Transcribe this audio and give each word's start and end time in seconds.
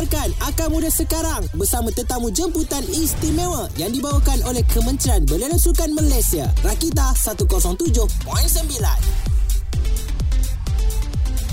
Dengarkan 0.00 0.32
Akar 0.48 0.72
Muda 0.72 0.88
sekarang 0.88 1.44
bersama 1.52 1.92
tetamu 1.92 2.32
jemputan 2.32 2.80
istimewa 2.88 3.68
yang 3.76 3.92
dibawakan 3.92 4.40
oleh 4.48 4.64
Kementerian 4.72 5.28
Belia 5.28 5.52
dan 5.52 5.60
Sukan 5.60 5.92
Malaysia. 5.92 6.48
Rakita 6.64 7.12
107.9. 7.20 8.08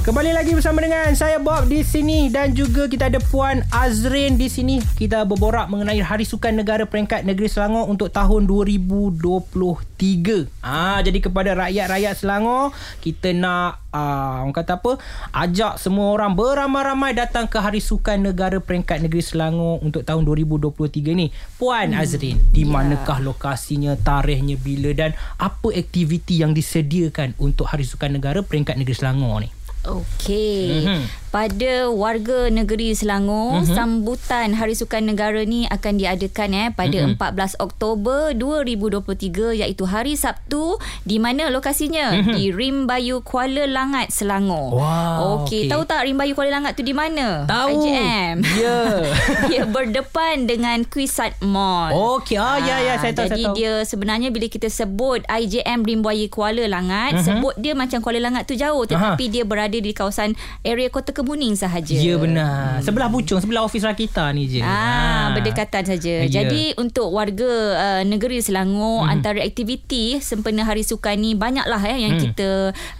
Kembali 0.07 0.31
lagi 0.31 0.55
bersama 0.55 0.79
dengan 0.79 1.11
saya 1.19 1.35
Bob 1.35 1.67
di 1.67 1.83
sini 1.83 2.31
dan 2.31 2.55
juga 2.55 2.87
kita 2.87 3.11
ada 3.11 3.19
Puan 3.19 3.59
Azrin 3.75 4.39
di 4.39 4.47
sini. 4.47 4.79
Kita 4.79 5.27
berborak 5.27 5.67
mengenai 5.67 5.99
Hari 5.99 6.23
Sukan 6.23 6.55
Negara 6.55 6.87
Peringkat 6.87 7.27
Negeri 7.27 7.51
Selangor 7.51 7.91
untuk 7.91 8.07
tahun 8.15 8.47
2023. 8.47 10.47
Ah 10.63 11.03
jadi 11.03 11.19
kepada 11.19 11.59
rakyat-rakyat 11.59 12.23
Selangor, 12.23 12.71
kita 13.03 13.35
nak 13.35 13.83
ah, 13.91 14.47
orang 14.47 14.55
kata 14.55 14.79
apa? 14.79 14.95
Ajak 15.35 15.75
semua 15.75 16.15
orang 16.15 16.39
beramai-ramai 16.39 17.11
datang 17.11 17.51
ke 17.51 17.59
Hari 17.59 17.83
Sukan 17.83 18.31
Negara 18.31 18.63
Peringkat 18.63 19.03
Negeri 19.03 19.19
Selangor 19.19 19.83
untuk 19.83 20.07
tahun 20.07 20.23
2023 20.23 21.19
ni. 21.19 21.35
Puan 21.59 21.91
hmm. 21.91 21.99
Azrin, 21.99 22.39
di 22.55 22.63
manakah 22.63 23.19
lokasinya, 23.19 23.99
tarikhnya 23.99 24.55
bila 24.55 24.95
dan 24.95 25.11
apa 25.35 25.67
aktiviti 25.75 26.39
yang 26.39 26.55
disediakan 26.55 27.35
untuk 27.43 27.67
Hari 27.67 27.83
Sukan 27.83 28.15
Negara 28.15 28.39
Peringkat 28.39 28.79
Negeri 28.79 28.95
Selangor 28.95 29.43
ni? 29.43 29.56
Okey. 29.87 30.83
Mm-hmm. 30.83 31.03
Pada 31.27 31.91
warga 31.91 32.47
negeri 32.47 32.95
Selangor, 32.95 33.59
mm-hmm. 33.59 33.75
sambutan 33.75 34.55
Hari 34.55 34.79
Sukan 34.79 35.11
Negara 35.11 35.43
ni 35.43 35.67
akan 35.67 35.99
diadakan 35.99 36.49
eh 36.55 36.67
pada 36.71 37.03
mm-hmm. 37.03 37.19
14 37.19 37.59
Oktober 37.59 38.31
2023 38.31 39.59
iaitu 39.59 39.83
hari 39.83 40.15
Sabtu 40.15 40.79
di 41.03 41.19
mana 41.19 41.51
lokasinya 41.51 42.15
mm-hmm. 42.15 42.31
di 42.31 42.43
Rim 42.55 42.87
Bayu 42.87 43.19
Kuala 43.27 43.67
Langat 43.67 44.15
Selangor. 44.15 44.71
Wow. 44.71 45.43
Okey, 45.43 45.67
okay. 45.67 45.71
tahu 45.75 45.83
tak 45.83 46.07
Rim 46.07 46.15
Bayu 46.15 46.31
Kuala 46.31 46.63
Langat 46.63 46.79
tu 46.79 46.87
di 46.87 46.95
mana? 46.95 47.43
Tahu. 47.43 47.75
IJM. 47.75 48.37
Ya. 48.57 48.63
Yeah. 48.63 48.97
dia 49.51 49.63
berdepan 49.67 50.47
dengan 50.47 50.87
Quisat 50.87 51.43
Mall. 51.43 51.91
Okey, 51.91 52.39
ah 52.39 52.55
ya 52.57 52.79
ya 52.79 52.95
saya 53.03 53.11
tahu 53.11 53.27
jadi 53.27 53.35
saya 53.35 53.47
tahu. 53.51 53.57
dia 53.59 53.73
sebenarnya 53.83 54.29
bila 54.31 54.47
kita 54.47 54.71
sebut 54.71 55.27
IJM 55.27 55.83
Rim 55.83 55.99
Bayu 55.99 56.31
Kuala 56.31 56.63
Langat, 56.71 57.19
mm-hmm. 57.19 57.27
sebut 57.27 57.53
dia 57.59 57.75
macam 57.75 57.99
Kuala 57.99 58.23
Langat 58.23 58.47
tu 58.47 58.55
jauh 58.55 58.87
tetapi 58.87 59.27
Aha. 59.27 59.33
dia 59.35 59.43
berada 59.43 59.75
di 59.75 59.91
kawasan 59.91 60.33
area 60.63 60.87
Kota 60.87 61.16
Kemuning 61.17 61.57
sahaja. 61.57 61.97
Ya 61.97 62.13
benar. 62.21 62.77
Hmm. 62.77 62.85
Sebelah 62.85 63.09
Puchong, 63.09 63.41
sebelah 63.41 63.65
ofis 63.65 63.81
Rakita 63.81 64.29
ni 64.37 64.45
je. 64.45 64.61
Ah, 64.61 64.69
ha. 64.69 65.33
berdekatan 65.33 65.81
saja. 65.89 66.29
Ya. 66.29 66.45
Jadi 66.45 66.77
untuk 66.77 67.09
warga 67.09 67.49
uh, 67.73 68.01
negeri 68.05 68.37
Selangor 68.37 69.01
hmm. 69.01 69.13
antara 69.17 69.41
aktiviti 69.41 70.21
sempena 70.21 70.61
Hari 70.61 70.85
Sukan 70.85 71.17
ni 71.17 71.33
banyaklah 71.33 71.81
eh 71.89 72.05
yang 72.05 72.21
hmm. 72.21 72.23
kita 72.29 72.49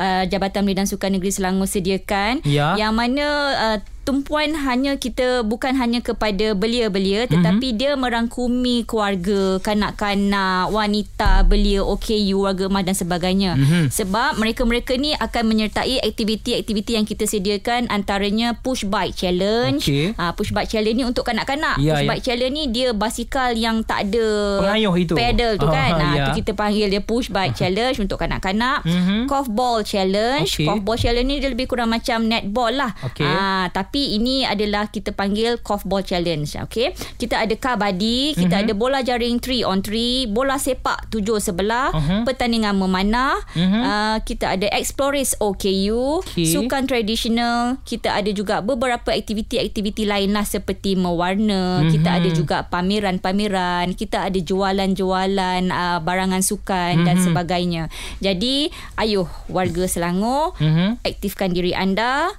uh, 0.02 0.24
Jabatan 0.26 0.66
Belia 0.66 0.82
dan 0.82 0.90
Sukan 0.90 1.14
Negeri 1.14 1.30
Selangor 1.30 1.70
sediakan. 1.70 2.42
Ya. 2.42 2.74
Yang 2.74 2.94
mana 2.98 3.26
uh, 3.54 3.78
tumpuan 4.08 4.56
hanya 4.56 4.96
kita 4.96 5.44
bukan 5.44 5.76
hanya 5.76 6.00
kepada 6.00 6.56
belia-belia 6.56 7.28
tetapi 7.28 7.76
mm-hmm. 7.76 7.80
dia 7.84 7.92
merangkumi 8.00 8.88
keluarga 8.88 9.60
kanak-kanak 9.60 10.72
wanita 10.72 11.44
belia 11.44 11.84
OKU 11.84 12.48
warga 12.48 12.72
emas 12.72 12.88
dan 12.88 12.96
sebagainya 12.96 13.60
mm-hmm. 13.60 13.92
sebab 13.92 14.40
mereka-mereka 14.40 14.96
ni 14.96 15.12
akan 15.12 15.44
menyertai 15.52 16.00
aktiviti-aktiviti 16.08 16.96
yang 16.96 17.04
kita 17.04 17.28
sediakan 17.28 17.92
antaranya 17.92 18.56
push 18.56 18.88
bike 18.88 19.12
challenge 19.12 19.84
okay. 19.84 20.16
uh, 20.16 20.32
push 20.32 20.56
bike 20.56 20.72
challenge 20.72 20.96
ni 20.96 21.04
untuk 21.04 21.28
kanak-kanak 21.28 21.76
yeah, 21.76 22.00
push 22.00 22.08
yeah. 22.08 22.12
bike 22.16 22.24
challenge 22.24 22.54
ni 22.56 22.64
dia 22.72 22.96
basikal 22.96 23.52
yang 23.60 23.84
tak 23.84 24.08
ada 24.08 24.64
pengayuh 24.64 24.96
itu 24.96 25.20
pedal 25.20 25.60
tu 25.60 25.68
kan 25.68 25.92
uh, 26.00 26.16
uh, 26.16 26.26
tu 26.32 26.40
kita 26.40 26.56
panggil 26.56 26.88
dia 26.88 27.04
push 27.04 27.28
bike 27.28 27.60
challenge 27.60 28.00
untuk 28.00 28.24
kanak-kanak 28.24 28.88
mm-hmm. 28.88 29.28
golf 29.28 29.52
ball 29.52 29.84
challenge 29.84 30.56
okay. 30.56 30.64
golf 30.64 30.80
ball 30.80 30.96
challenge 30.96 31.28
ni 31.28 31.44
dia 31.44 31.52
lebih 31.52 31.68
kurang 31.68 31.92
macam 31.92 32.24
netball 32.24 32.72
lah 32.72 32.96
okay. 33.04 33.28
uh, 33.28 33.68
tapi 33.76 33.97
tapi 33.98 34.14
ini 34.14 34.46
adalah 34.46 34.94
kita 34.94 35.10
panggil 35.10 35.58
ball 35.66 36.06
challenge 36.06 36.54
okey 36.70 36.94
kita 37.18 37.42
ada 37.42 37.58
kabadi 37.58 38.38
kita 38.38 38.62
uh-huh. 38.62 38.66
ada 38.70 38.74
bola 38.78 39.02
jaring 39.02 39.42
3 39.42 39.66
on 39.66 39.82
3 39.82 40.30
bola 40.30 40.62
sepak 40.62 41.10
tujuh 41.10 41.42
sebelah 41.42 41.90
uh-huh. 41.90 42.22
pertandingan 42.22 42.78
memanah 42.78 43.42
uh-huh. 43.58 43.74
uh, 43.82 44.18
kita 44.22 44.54
ada 44.54 44.70
explorers 44.70 45.34
OKU 45.42 46.22
okay. 46.22 46.46
sukan 46.46 46.86
tradisional 46.86 47.82
kita 47.90 48.14
ada 48.14 48.30
juga 48.30 48.62
beberapa 48.62 49.10
aktiviti-aktiviti 49.10 50.06
lain 50.06 50.38
lah 50.38 50.46
seperti 50.46 50.94
mewarna 50.94 51.82
uh-huh. 51.82 51.90
kita 51.90 52.22
ada 52.22 52.30
juga 52.30 52.58
pameran-pameran 52.70 53.98
kita 53.98 54.30
ada 54.30 54.38
jualan-jualan 54.38 55.74
uh, 55.74 55.98
barangan 56.06 56.46
sukan 56.46 57.02
uh-huh. 57.02 57.08
dan 57.10 57.18
sebagainya 57.18 57.90
jadi 58.22 58.70
ayuh 58.94 59.26
warga 59.50 59.90
Selangor 59.90 60.54
uh-huh. 60.62 61.02
aktifkan 61.02 61.50
diri 61.50 61.74
anda 61.74 62.30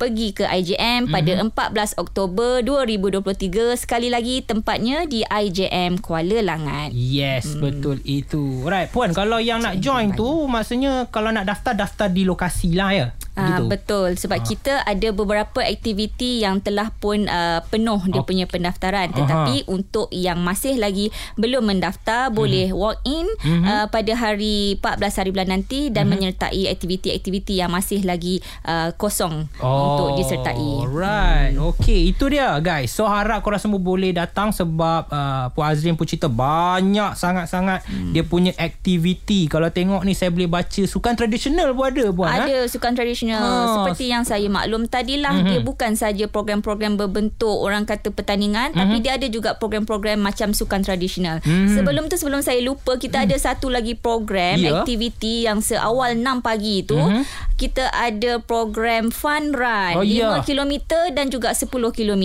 pergi 0.00 0.32
ke 0.32 0.48
IJM 0.48 1.12
pada 1.12 1.44
mm-hmm. 1.44 1.52
14 1.52 2.00
Oktober 2.00 2.64
2023 2.64 3.76
sekali 3.76 4.08
lagi 4.08 4.40
tempatnya 4.40 5.04
di 5.04 5.20
IJM 5.20 6.00
Kuala 6.00 6.40
Langat. 6.40 6.96
Yes, 6.96 7.52
hmm. 7.52 7.60
betul 7.60 7.96
itu. 8.08 8.64
Right, 8.64 8.88
puan 8.88 9.12
kalau 9.12 9.36
yang 9.36 9.60
nak 9.60 9.76
join 9.76 10.16
tu 10.16 10.48
maksudnya 10.48 11.04
kalau 11.12 11.28
nak 11.28 11.44
daftar 11.44 11.76
daftar 11.76 12.08
di 12.08 12.24
lokasi 12.24 12.72
lah 12.72 12.96
ya. 12.96 13.06
Uh, 13.40 13.66
betul 13.66 14.10
sebab 14.20 14.38
uh. 14.40 14.44
kita 14.44 14.74
ada 14.84 15.08
beberapa 15.16 15.64
aktiviti 15.64 16.44
yang 16.44 16.60
telah 16.60 16.92
pun 16.92 17.24
uh, 17.24 17.64
penuh 17.72 18.00
dia 18.10 18.20
okay. 18.20 18.28
punya 18.28 18.44
pendaftaran 18.44 19.08
tetapi 19.16 19.64
uh-huh. 19.64 19.74
untuk 19.80 20.12
yang 20.12 20.36
masih 20.44 20.76
lagi 20.76 21.08
belum 21.40 21.64
mendaftar 21.64 22.28
uh-huh. 22.28 22.36
boleh 22.36 22.68
walk 22.76 23.00
in 23.08 23.24
uh-huh. 23.24 23.64
uh, 23.64 23.86
pada 23.88 24.12
hari 24.12 24.76
14 24.76 25.18
hari 25.24 25.30
bulan 25.32 25.48
nanti 25.56 25.88
dan 25.88 26.06
uh-huh. 26.06 26.20
menyertai 26.20 26.68
aktiviti-aktiviti 26.68 27.58
yang 27.62 27.72
masih 27.72 28.04
lagi 28.04 28.44
uh, 28.66 28.92
kosong 29.00 29.46
oh, 29.62 29.78
untuk 29.80 30.08
disertai. 30.20 30.70
Alright. 30.84 31.56
Hmm. 31.56 31.72
Okay 31.76 32.10
itu 32.10 32.24
dia 32.26 32.58
guys. 32.58 32.90
So 32.90 33.06
harap 33.06 33.40
korang 33.40 33.62
semua 33.62 33.80
boleh 33.80 34.10
datang 34.12 34.50
sebab 34.50 35.08
uh, 35.08 35.46
Puan 35.54 35.70
Azrin 35.70 35.94
pun 35.94 36.04
cerita 36.04 36.26
banyak 36.26 37.14
sangat-sangat 37.14 37.86
hmm. 37.86 38.12
dia 38.12 38.26
punya 38.26 38.52
aktiviti. 38.58 39.46
Kalau 39.46 39.70
tengok 39.70 40.02
ni 40.02 40.12
saya 40.18 40.34
boleh 40.34 40.50
baca 40.50 40.82
sukan 40.82 41.14
tradisional 41.14 41.70
pun 41.72 41.86
ada 41.86 42.04
puan. 42.10 42.30
Ada 42.34 42.66
ha? 42.66 42.68
sukan 42.68 42.92
tradisional 42.92 43.29
sebenarnya 43.30 43.66
ha. 43.66 43.74
seperti 43.78 44.04
yang 44.10 44.24
saya 44.26 44.48
maklum 44.50 44.82
tadilah 44.90 45.34
mm-hmm. 45.38 45.50
dia 45.50 45.60
bukan 45.62 45.92
saja 45.94 46.24
program-program 46.26 46.98
berbentuk 46.98 47.54
orang 47.54 47.86
kata 47.86 48.10
pertandingan 48.10 48.74
mm-hmm. 48.74 48.80
tapi 48.80 48.96
dia 49.02 49.12
ada 49.14 49.28
juga 49.30 49.54
program-program 49.56 50.18
macam 50.18 50.50
sukan 50.50 50.82
tradisional. 50.82 51.38
Mm-hmm. 51.44 51.76
Sebelum 51.78 52.04
tu 52.10 52.16
sebelum 52.18 52.40
saya 52.42 52.58
lupa 52.64 52.98
kita 52.98 53.22
mm. 53.22 53.24
ada 53.30 53.36
satu 53.38 53.70
lagi 53.70 53.94
program 53.94 54.58
yeah. 54.58 54.82
aktiviti 54.82 55.46
yang 55.46 55.62
seawal 55.62 56.16
6 56.16 56.42
pagi 56.42 56.82
tu 56.82 56.98
mm-hmm. 56.98 57.22
kita 57.54 57.92
ada 57.92 58.40
program 58.42 59.12
fun 59.12 59.52
run 59.54 59.94
oh, 60.00 60.04
5 60.04 60.10
yeah. 60.10 60.40
km 60.42 60.72
dan 61.14 61.30
juga 61.30 61.54
10 61.54 61.68
km. 61.70 62.24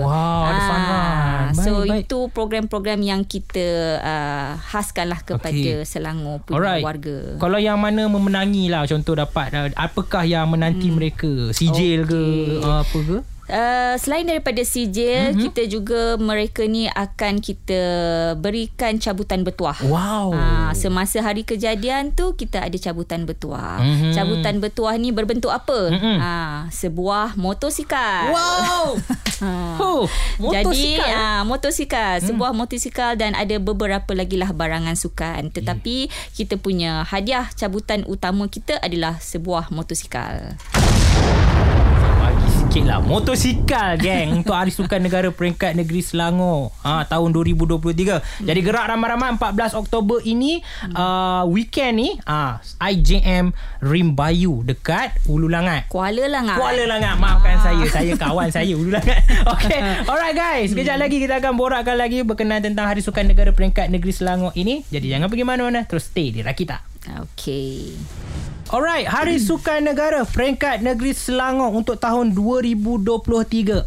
Wow, 0.00 0.12
ha. 0.12 0.48
ada 0.48 0.60
fun 0.62 0.80
run. 0.80 1.46
Baik, 1.46 1.64
so 1.64 1.72
baik. 1.84 2.00
itu 2.06 2.18
program-program 2.32 3.00
yang 3.02 3.20
kita 3.26 3.98
uh, 4.00 4.48
khaskanlah 4.72 5.20
kepada 5.22 5.50
okay. 5.52 5.86
Selangor 5.86 6.42
punya 6.42 6.56
Alright. 6.58 6.84
warga. 6.84 7.18
Kalau 7.38 7.58
yang 7.58 7.78
mana 7.78 8.06
memenangi 8.06 8.70
lah 8.70 8.86
contoh 8.86 9.14
dapat 9.18 9.50
uh, 9.54 9.68
apakah 9.74 10.22
yang 10.26 10.45
menanti 10.46 10.88
hmm. 10.88 10.96
mereka 10.96 11.32
sijil 11.52 12.06
okay. 12.06 12.10
ke 12.10 12.22
apa 12.62 12.98
ke 13.02 13.18
Uh, 13.46 13.94
selain 14.02 14.26
daripada 14.26 14.58
sijil 14.66 15.30
mm-hmm. 15.30 15.42
kita 15.46 15.62
juga 15.70 16.18
mereka 16.18 16.66
ni 16.66 16.90
akan 16.90 17.38
kita 17.38 17.80
berikan 18.42 18.98
cabutan 18.98 19.46
bertuah. 19.46 19.78
Wow. 19.86 20.34
Uh, 20.34 20.72
semasa 20.74 21.22
hari 21.22 21.46
kejadian 21.46 22.10
tu 22.10 22.34
kita 22.34 22.66
ada 22.66 22.74
cabutan 22.74 23.22
bertuah. 23.22 23.78
Mm-hmm. 23.78 24.12
Cabutan 24.18 24.54
bertuah 24.58 24.98
ni 24.98 25.14
berbentuk 25.14 25.54
apa? 25.54 25.94
Mm-hmm. 25.94 26.16
Uh, 26.18 26.58
sebuah 26.74 27.38
motosikal. 27.38 28.34
Wow. 28.34 28.98
oh, 29.84 30.10
motosikal. 30.42 30.74
Jadi 30.74 30.90
uh, 31.06 31.42
motosikal, 31.46 32.14
mm. 32.18 32.26
sebuah 32.26 32.50
motosikal 32.50 33.10
dan 33.14 33.38
ada 33.38 33.62
beberapa 33.62 34.10
lagi 34.10 34.42
lah 34.42 34.50
barangan 34.50 34.98
sukan. 34.98 35.54
Tetapi 35.54 36.10
yeah. 36.10 36.34
kita 36.34 36.58
punya 36.58 37.06
hadiah 37.06 37.46
cabutan 37.54 38.02
utama 38.10 38.50
kita 38.50 38.82
adalah 38.82 39.22
sebuah 39.22 39.70
motosikal 39.70 40.58
sikit 42.76 42.92
lah. 42.92 43.00
Motosikal 43.00 43.96
geng 43.96 44.44
Untuk 44.44 44.52
Hari 44.52 44.68
Sukan 44.68 45.00
Negara 45.00 45.32
Peringkat 45.32 45.72
Negeri 45.72 46.04
Selangor. 46.04 46.76
Ha, 46.84 47.08
Tahun 47.08 47.32
2023 47.32 47.80
hmm. 47.80 48.44
Jadi 48.44 48.60
gerak 48.60 48.92
ramai-ramai 48.92 49.32
14 49.40 49.80
Oktober 49.80 50.20
ini 50.20 50.60
hmm. 50.60 50.92
uh, 50.92 51.48
Weekend 51.48 51.94
ni 51.96 52.08
uh, 52.28 52.60
IJM 52.76 53.56
Rimbayu 53.80 54.60
Dekat 54.60 55.16
Ulu 55.24 55.48
Langat. 55.48 55.88
Kuala 55.88 56.28
Langat. 56.28 56.60
Kuala 56.60 56.84
Langat. 56.84 57.16
Maafkan 57.16 57.56
ah. 57.56 57.64
saya 57.64 57.84
Saya 57.88 58.12
kawan 58.12 58.52
saya 58.52 58.76
Ulu 58.76 58.92
Langat. 58.92 59.24
Okay 59.56 59.80
Alright 60.04 60.36
guys. 60.36 60.76
Sekejap 60.76 61.00
lagi 61.00 61.16
kita 61.16 61.40
akan 61.40 61.56
borakkan 61.56 61.96
lagi 61.96 62.28
Berkenaan 62.28 62.60
tentang 62.60 62.92
Hari 62.92 63.00
Sukan 63.00 63.24
Negara 63.24 63.56
Peringkat 63.56 63.88
Negeri 63.88 64.12
Selangor 64.12 64.52
ini. 64.52 64.84
Jadi 64.92 65.16
jangan 65.16 65.32
pergi 65.32 65.48
mana-mana 65.48 65.88
Terus 65.88 66.12
stay 66.12 66.28
di 66.28 66.44
Rakita. 66.44 66.84
Okay 67.08 68.25
Alright, 68.66 69.06
Hari 69.06 69.38
Sukan 69.38 69.86
Negara 69.86 70.26
peringkat 70.26 70.82
negeri 70.82 71.14
Selangor 71.14 71.70
untuk 71.70 72.02
tahun 72.02 72.34
2023 72.34 73.86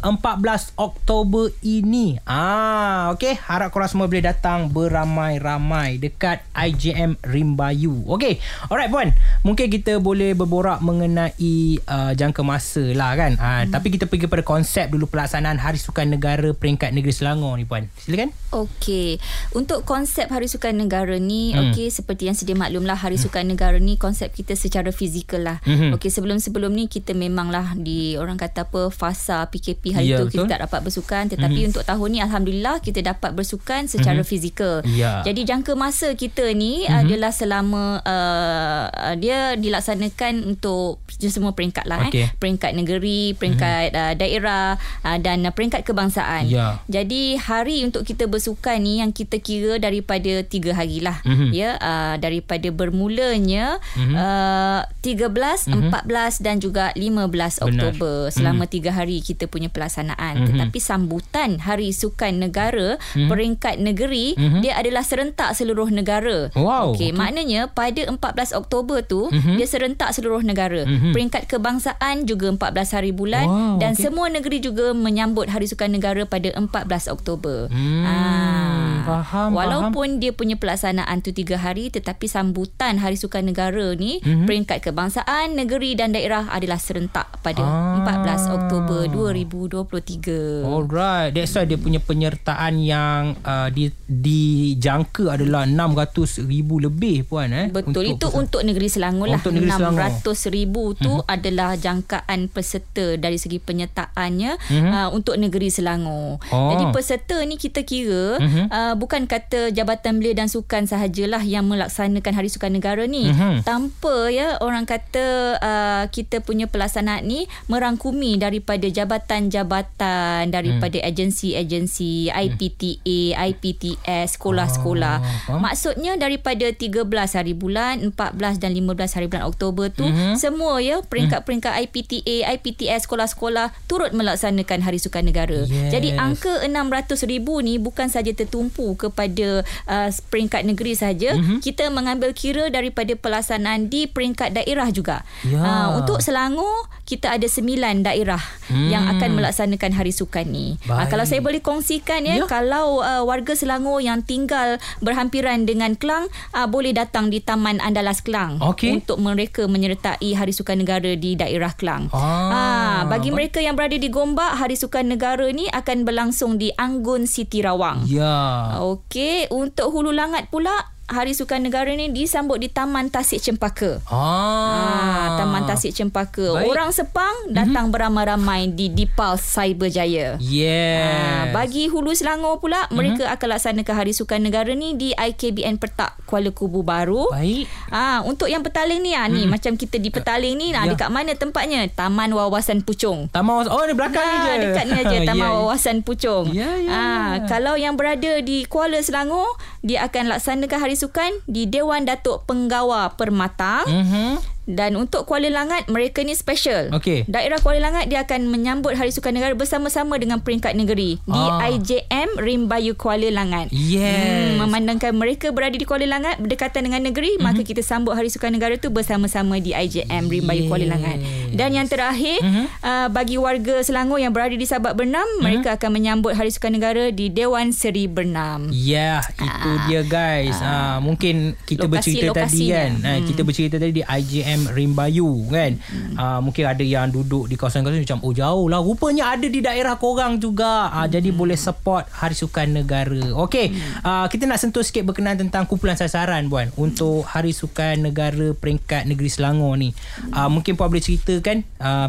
Oktober 0.72 1.52
ini. 1.60 2.16
Ah, 2.24 3.12
okey, 3.12 3.36
harap 3.44 3.76
korang 3.76 3.92
semua 3.92 4.08
boleh 4.08 4.24
datang 4.24 4.72
beramai-ramai 4.72 6.00
dekat 6.00 6.40
IJM 6.56 7.20
Rimbayu. 7.20 8.08
Okey. 8.08 8.40
Alright 8.72 8.88
puan, 8.88 9.12
mungkin 9.44 9.68
kita 9.68 10.00
boleh 10.00 10.32
berborak 10.32 10.80
mengenai 10.80 11.76
uh, 11.84 12.16
jangka 12.16 12.40
masa 12.40 12.80
lah 12.96 13.12
kan. 13.20 13.36
Uh, 13.36 13.68
hmm. 13.68 13.76
tapi 13.76 13.92
kita 13.92 14.08
pergi 14.08 14.32
pada 14.32 14.40
konsep 14.40 14.88
dulu 14.88 15.04
pelaksanaan 15.12 15.60
Hari 15.60 15.76
Sukan 15.76 16.08
Negara 16.08 16.56
peringkat 16.56 16.96
negeri 16.96 17.12
Selangor 17.12 17.60
ni 17.60 17.68
puan. 17.68 17.84
Silakan. 18.00 18.32
Okey. 18.56 19.20
Untuk 19.52 19.84
konsep 19.84 20.32
Hari 20.32 20.48
Sukan 20.48 20.72
Negara 20.72 21.20
ni, 21.20 21.52
hmm. 21.52 21.68
okey 21.68 21.92
seperti 21.92 22.32
yang 22.32 22.36
sedia 22.40 22.56
maklumlah 22.56 22.96
Hari 22.96 23.20
hmm. 23.20 23.24
Sukan 23.28 23.44
Negara 23.44 23.76
ni 23.76 24.00
konsep 24.00 24.32
kita 24.32 24.56
secara 24.70 24.94
fizikal 24.94 25.42
lah. 25.42 25.58
Mm-hmm. 25.66 25.98
Okey 25.98 26.14
sebelum-sebelum 26.14 26.70
ni 26.70 26.86
kita 26.86 27.10
memanglah 27.10 27.74
di 27.74 28.14
orang 28.14 28.38
kata 28.38 28.70
apa 28.70 28.94
fasa 28.94 29.42
PKP 29.50 29.98
hari 29.98 30.14
yeah, 30.14 30.22
tu 30.22 30.30
betul. 30.30 30.46
kita 30.46 30.54
tak 30.54 30.60
dapat 30.70 30.80
bersukan 30.86 31.22
tetapi 31.26 31.58
mm-hmm. 31.58 31.70
untuk 31.74 31.82
tahun 31.82 32.08
ni 32.14 32.18
alhamdulillah 32.22 32.76
kita 32.78 33.02
dapat 33.02 33.34
bersukan 33.34 33.90
secara 33.90 34.22
mm-hmm. 34.22 34.30
fizikal. 34.30 34.86
Yeah. 34.86 35.26
Jadi 35.26 35.42
jangka 35.42 35.74
masa 35.74 36.14
kita 36.14 36.46
ni 36.54 36.86
mm-hmm. 36.86 37.00
adalah 37.02 37.32
selama 37.34 37.98
uh, 38.06 39.14
dia 39.18 39.58
dilaksanakan 39.58 40.46
untuk 40.46 41.02
semua 41.18 41.52
peringkat 41.52 41.84
lah 41.90 42.06
okay. 42.06 42.28
eh. 42.28 42.30
Peringkat 42.38 42.72
negeri, 42.78 43.34
peringkat 43.34 43.90
mm-hmm. 43.90 44.06
uh, 44.06 44.14
daerah 44.14 44.64
uh, 45.02 45.18
dan 45.18 45.42
uh, 45.42 45.52
peringkat 45.52 45.82
kebangsaan. 45.82 46.46
Yeah. 46.46 46.78
Jadi 46.86 47.40
hari 47.40 47.82
untuk 47.82 48.06
kita 48.06 48.30
bersukan 48.30 48.78
ni 48.78 49.02
yang 49.02 49.10
kita 49.10 49.42
kira 49.42 49.80
daripada 49.80 50.44
tiga 50.46 50.76
hari 50.76 51.02
lah. 51.02 51.18
Mm-hmm. 51.26 51.50
Ya, 51.50 51.80
uh, 51.80 52.14
daripada 52.20 52.68
bermulanya 52.70 53.80
mm-hmm. 53.96 54.14
uh, 54.14 54.59
13, 55.00 55.30
mm-hmm. 55.32 55.90
14 55.92 56.44
dan 56.44 56.56
juga 56.60 56.92
15 56.92 57.64
Oktober 57.64 58.28
selama 58.28 58.68
mm-hmm. 58.68 58.92
3 58.92 58.98
hari 58.98 59.18
kita 59.24 59.48
punya 59.48 59.72
pelaksanaan. 59.72 60.44
Mm-hmm. 60.44 60.48
Tetapi 60.52 60.78
sambutan 60.78 61.50
Hari 61.60 61.90
Sukan 61.96 62.40
Negara 62.40 62.96
mm-hmm. 63.00 63.28
peringkat 63.28 63.74
negeri 63.80 64.36
mm-hmm. 64.36 64.60
dia 64.60 64.76
adalah 64.76 65.04
serentak 65.04 65.56
seluruh 65.56 65.88
negara. 65.88 66.52
Wow. 66.52 66.92
Okey, 66.94 67.10
okay. 67.10 67.16
maknanya 67.16 67.72
pada 67.72 68.04
14 68.06 68.18
Oktober 68.56 69.00
tu 69.04 69.32
mm-hmm. 69.32 69.56
dia 69.56 69.66
serentak 69.66 70.12
seluruh 70.12 70.44
negara. 70.44 70.84
Mm-hmm. 70.84 71.12
Peringkat 71.16 71.42
kebangsaan 71.48 72.28
juga 72.28 72.52
14 72.52 72.96
hari 72.96 73.12
bulan 73.16 73.46
wow. 73.48 73.76
dan 73.80 73.96
okay. 73.96 74.04
semua 74.08 74.28
negeri 74.28 74.60
juga 74.60 74.92
menyambut 74.92 75.48
Hari 75.50 75.66
Sukan 75.66 75.90
Negara 75.90 76.28
pada 76.28 76.52
14 76.54 77.12
Oktober. 77.12 77.66
Hmm. 77.72 78.04
Ah. 78.04 78.90
Faham, 79.00 79.56
Walaupun 79.56 80.16
faham. 80.16 80.22
dia 80.22 80.32
punya 80.36 80.54
pelaksanaan 80.60 81.24
tu 81.24 81.32
3 81.32 81.56
hari 81.56 81.88
tetapi 81.90 82.28
sambutan 82.30 83.00
Hari 83.00 83.16
Sukan 83.16 83.48
Negara 83.48 83.96
ni 83.96 84.20
mm-hmm. 84.20 84.46
Peringkat 84.50 84.82
kebangsaan, 84.82 85.54
negeri 85.54 85.94
dan 85.94 86.10
daerah 86.10 86.50
adalah 86.50 86.74
serentak 86.74 87.38
pada 87.38 87.62
ah. 87.62 88.02
14 88.02 88.50
Oktober 88.50 89.06
2023. 89.06 90.66
Alright, 90.66 91.30
that's 91.30 91.54
why 91.54 91.62
dia 91.62 91.78
punya 91.78 92.02
penyertaan 92.02 92.82
yang 92.82 93.38
uh, 93.46 93.70
di 93.70 93.94
dijangka 94.10 95.38
adalah 95.38 95.70
600 95.70 96.50
ribu 96.50 96.82
lebih 96.82 97.30
puan 97.30 97.54
eh. 97.54 97.70
Betul, 97.70 97.94
untuk 97.94 98.02
itu 98.02 98.26
peserta. 98.26 98.40
untuk 98.42 98.60
negeri 98.66 98.88
Selangor 98.90 99.26
lah. 99.30 99.38
Untuk 99.38 99.54
negeri 99.54 99.70
600 99.70 100.50
ribu 100.50 100.82
tu 100.98 101.12
uh-huh. 101.14 101.30
adalah 101.30 101.70
jangkaan 101.78 102.50
peserta 102.50 103.14
dari 103.22 103.38
segi 103.38 103.62
penyertaannya 103.62 104.52
uh-huh. 104.58 104.90
uh, 104.90 105.08
untuk 105.14 105.38
negeri 105.38 105.70
Selangor. 105.70 106.42
Oh. 106.50 106.74
Jadi 106.74 106.90
peserta 106.90 107.38
ni 107.46 107.54
kita 107.54 107.86
kira 107.86 108.42
uh-huh. 108.42 108.66
uh, 108.66 108.94
bukan 108.98 109.30
kata 109.30 109.70
Jabatan 109.70 110.18
Belia 110.18 110.34
dan 110.34 110.50
Sukan 110.50 110.90
sahajalah 110.90 111.46
yang 111.46 111.70
melaksanakan 111.70 112.34
Hari 112.34 112.50
Sukan 112.50 112.74
Negara 112.74 113.06
ni. 113.06 113.30
Uh-huh. 113.30 113.62
Tanpa 113.62 114.26
ya 114.32 114.39
orang 114.62 114.84
kata 114.86 115.58
uh, 115.58 116.04
kita 116.12 116.44
punya 116.44 116.70
pelaksanaan 116.70 117.26
ni 117.26 117.50
merangkumi 117.66 118.38
daripada 118.38 118.86
jabatan-jabatan 118.86 120.52
daripada 120.52 120.98
hmm. 121.00 121.08
agensi-agensi 121.10 122.30
IPTA, 122.30 123.18
IPTS, 123.34 124.38
sekolah-sekolah. 124.38 125.16
Oh, 125.50 125.58
Maksudnya 125.58 126.14
daripada 126.14 126.70
13 126.70 127.06
hari 127.10 127.54
bulan, 127.58 128.14
14 128.14 128.62
dan 128.62 128.70
15 128.72 129.16
hari 129.16 129.26
bulan 129.26 129.44
Oktober 129.50 129.90
tu 129.90 130.06
hmm. 130.06 130.38
semua 130.38 130.78
ya 130.78 131.02
peringkat-peringkat 131.02 131.72
IPTA, 131.88 132.36
IPTS, 132.56 133.10
sekolah-sekolah 133.10 133.74
turut 133.90 134.14
melaksanakan 134.14 134.86
Hari 134.86 135.02
Sukan 135.02 135.26
Negara. 135.26 135.66
Yes. 135.66 135.90
Jadi 135.90 136.14
angka 136.14 136.62
600 136.62 137.18
ribu 137.26 137.58
ni 137.58 137.82
bukan 137.82 138.06
saja 138.06 138.30
tertumpu 138.30 138.94
kepada 138.94 139.66
uh, 139.90 140.08
peringkat 140.30 140.62
negeri 140.62 140.94
saja, 140.94 141.34
hmm. 141.34 141.58
kita 141.58 141.90
mengambil 141.90 142.30
kira 142.30 142.70
daripada 142.70 143.18
pelaksanaan 143.18 143.90
di 143.90 144.06
peringkat 144.06 144.29
daerah 144.34 144.88
juga. 144.90 145.22
Ya. 145.46 145.60
Uh, 145.60 145.88
untuk 146.02 146.20
Selangor 146.20 146.88
kita 147.04 147.34
ada 147.34 147.46
sembilan 147.50 148.06
daerah 148.06 148.38
hmm. 148.70 148.88
yang 148.88 149.04
akan 149.16 149.30
melaksanakan 149.34 149.92
hari 149.96 150.14
sukan 150.14 150.46
ni. 150.46 150.78
Uh, 150.86 151.06
kalau 151.10 151.26
saya 151.26 151.42
boleh 151.42 151.58
kongsikan 151.58 152.22
ya, 152.22 152.42
ya. 152.42 152.46
kalau 152.46 153.02
uh, 153.02 153.26
warga 153.26 153.58
Selangor 153.58 153.98
yang 153.98 154.22
tinggal 154.22 154.78
berhampiran 155.02 155.66
dengan 155.66 155.98
Kelang 155.98 156.30
uh, 156.54 156.70
boleh 156.70 156.94
datang 156.94 157.28
di 157.28 157.42
Taman 157.42 157.82
Andalas 157.82 158.22
Kelang 158.22 158.62
okay. 158.62 158.94
untuk 158.94 159.18
mereka 159.18 159.66
menyertai 159.66 160.38
Hari 160.38 160.54
Sukan 160.54 160.86
Negara 160.86 161.18
di 161.18 161.34
daerah 161.34 161.74
Kelang. 161.74 162.08
Ah. 162.14 162.22
Uh, 162.22 163.00
bagi 163.10 163.34
mereka 163.34 163.58
yang 163.58 163.74
berada 163.74 163.98
di 163.98 164.06
Gombak, 164.06 164.60
Hari 164.60 164.78
Sukan 164.78 165.10
Negara 165.10 165.50
ni 165.50 165.66
akan 165.66 166.06
berlangsung 166.06 166.60
di 166.60 166.70
Anggun 166.78 167.26
Siti 167.26 167.58
Rawang. 167.64 168.06
Ya. 168.06 168.78
Okey, 168.78 169.50
untuk 169.50 169.90
Hulu 169.90 170.14
Langat 170.14 170.46
pula 170.52 170.99
Hari 171.10 171.34
Sukan 171.34 171.66
Negara 171.66 171.90
ni 171.90 172.06
disambut 172.14 172.62
di 172.62 172.70
Taman 172.70 173.10
Tasik 173.10 173.42
Cempaka. 173.42 173.98
Ah. 174.06 175.34
Ha, 175.34 175.42
Taman 175.42 175.66
Tasik 175.66 175.90
Cempaka. 175.90 176.54
Baik. 176.54 176.70
Orang 176.70 176.94
Sepang 176.94 177.50
datang 177.50 177.90
mm-hmm. 177.90 177.94
beramai-ramai 177.98 178.70
di 178.70 178.86
Dipal 178.94 179.34
Cyberjaya. 179.34 180.38
Yeah. 180.38 181.50
Ha, 181.50 181.50
bagi 181.50 181.90
Hulu 181.90 182.14
Selangor 182.14 182.62
pula, 182.62 182.86
mm-hmm. 182.86 182.94
mereka 182.94 183.24
akan 183.26 183.46
laksanakan 183.58 183.94
Hari 183.98 184.12
Sukan 184.14 184.38
Negara 184.38 184.70
ni 184.70 184.94
di 184.94 185.10
IKBN 185.10 185.82
Pertak 185.82 186.14
Kuala 186.30 186.54
Kubu 186.54 186.86
Baru. 186.86 187.26
Baik. 187.34 187.66
Ha, 187.90 188.22
untuk 188.22 188.46
yang 188.46 188.62
petaling 188.62 189.02
ni, 189.02 189.10
ha, 189.10 189.26
ni 189.26 189.44
mm. 189.44 189.50
macam 189.50 189.74
kita 189.74 189.98
di 189.98 190.14
petaling 190.14 190.54
ni, 190.54 190.70
nah, 190.70 190.86
ya. 190.86 190.94
dekat 190.94 191.10
mana 191.10 191.34
tempatnya? 191.34 191.90
Taman 191.90 192.30
Wawasan 192.30 192.86
Puchong. 192.86 193.26
Taman 193.34 193.66
Wawasan, 193.66 193.74
oh 193.74 193.82
di 193.82 193.94
belakang 193.98 194.22
ha, 194.22 194.30
ni 194.30 194.38
je. 194.46 194.52
Dekat 194.62 194.84
ni 194.86 194.92
aja 194.94 195.16
Taman 195.34 195.42
yeah. 195.50 195.58
Wawasan 195.58 195.96
Puchong. 196.06 196.46
Yeah, 196.54 196.74
yeah. 196.78 196.94
Ha, 196.94 197.50
kalau 197.50 197.74
yang 197.74 197.98
berada 197.98 198.38
di 198.46 198.62
Kuala 198.70 199.02
Selangor, 199.02 199.58
dia 199.82 200.06
akan 200.06 200.30
laksanakan 200.30 200.78
Hari 200.78 200.99
Sukan 201.00 201.32
di 201.48 201.64
Dewan 201.64 202.04
Datuk 202.04 202.44
Penggawa 202.44 203.16
Permata. 203.16 203.88
Mm-hmm. 203.88 204.59
Dan 204.74 204.94
untuk 204.94 205.26
Kuala 205.26 205.50
Langat 205.50 205.90
mereka 205.90 206.22
ni 206.22 206.34
special. 206.38 206.94
Okay. 206.94 207.26
Daerah 207.26 207.58
Kuala 207.58 207.90
Langat 207.90 208.06
dia 208.06 208.22
akan 208.22 208.46
menyambut 208.50 208.94
Hari 208.94 209.10
Sukan 209.10 209.34
Negara 209.34 209.54
bersama-sama 209.58 210.16
dengan 210.16 210.40
peringkat 210.40 210.78
negeri 210.78 211.18
di 211.20 211.42
ah. 211.42 211.66
IJM 211.66 212.38
Rimbayu 212.38 212.94
Kuala 212.94 213.28
Langat. 213.30 213.72
Yes. 213.74 214.56
Hmm, 214.56 214.66
memandangkan 214.66 215.12
mereka 215.14 215.50
berada 215.50 215.74
di 215.74 215.86
Kuala 215.86 216.06
Langat 216.06 216.38
berdekatan 216.38 216.86
dengan 216.86 217.02
negeri, 217.02 217.36
mm-hmm. 217.36 217.44
maka 217.44 217.62
kita 217.66 217.82
sambut 217.82 218.14
Hari 218.14 218.30
Sukan 218.30 218.54
Negara 218.54 218.78
tu 218.78 218.88
bersama-sama 218.94 219.58
di 219.58 219.74
IJM 219.74 220.30
Rimbayu 220.30 220.66
yes. 220.66 220.70
Kuala 220.70 220.86
Langat. 220.86 221.18
Dan 221.50 221.74
yang 221.74 221.86
terakhir 221.90 222.38
mm-hmm. 222.40 222.66
uh, 222.82 223.08
bagi 223.10 223.36
warga 223.36 223.82
Selangor 223.82 224.22
yang 224.22 224.30
berada 224.30 224.54
di 224.54 224.66
Sabak 224.66 224.94
Bernam, 224.94 225.22
mm-hmm. 225.22 225.42
mereka 225.42 225.68
akan 225.74 225.90
menyambut 225.90 226.32
Hari 226.38 226.50
Sukan 226.54 226.72
Negara 226.76 227.10
di 227.10 227.28
Dewan 227.32 227.74
Seri 227.74 228.06
Bernam. 228.06 228.70
Ya, 228.70 229.20
yeah, 229.20 229.42
itu 229.42 229.70
ah. 229.70 229.84
dia 229.88 230.00
guys. 230.06 230.56
Ah. 230.60 230.98
Uh, 230.98 230.98
mungkin 231.04 231.56
kita 231.66 231.86
lokasi, 231.86 232.16
bercerita 232.20 232.30
tadi 232.46 232.64
kan. 232.70 232.90
Hmm. 233.00 233.06
Uh, 233.06 233.20
kita 233.26 233.40
bercerita 233.42 233.76
tadi 233.78 233.92
di 234.00 234.04
IJM 234.04 234.59
Rimbayu 234.68 235.48
kan? 235.48 235.80
Hmm. 235.80 236.14
uh, 236.16 236.40
mungkin 236.44 236.64
ada 236.68 236.84
yang 236.84 237.08
duduk 237.08 237.48
di 237.48 237.54
kawasan-kawasan 237.56 238.04
macam 238.04 238.20
oh 238.24 238.32
jauh 238.34 238.66
lah. 238.68 238.80
Rupanya 238.80 239.36
ada 239.36 239.46
di 239.46 239.60
daerah 239.60 239.96
korang 239.96 240.40
juga. 240.40 240.92
Uh, 240.92 241.04
hmm. 241.04 241.10
jadi 241.12 241.28
boleh 241.32 241.58
support 241.58 242.08
Hari 242.08 242.36
Sukan 242.36 242.72
Negara. 242.72 243.36
Okey, 243.46 243.72
hmm. 243.72 244.04
uh, 244.06 244.26
kita 244.30 244.48
nak 244.48 244.58
sentuh 244.62 244.84
sikit 244.84 245.04
berkenaan 245.04 245.40
tentang 245.40 245.68
kumpulan 245.68 245.96
sasaran 245.96 246.48
Puan. 246.48 246.72
Untuk 246.80 247.26
Hari 247.26 247.52
Sukan 247.52 248.00
Negara 248.00 248.56
peringkat 248.56 249.04
negeri 249.04 249.28
Selangor 249.28 249.76
ni. 249.76 249.92
Uh, 250.32 250.48
mungkin 250.48 250.74
Puan 250.78 250.88
boleh 250.88 251.04
ceritakan 251.04 251.66
uh, 251.82 252.08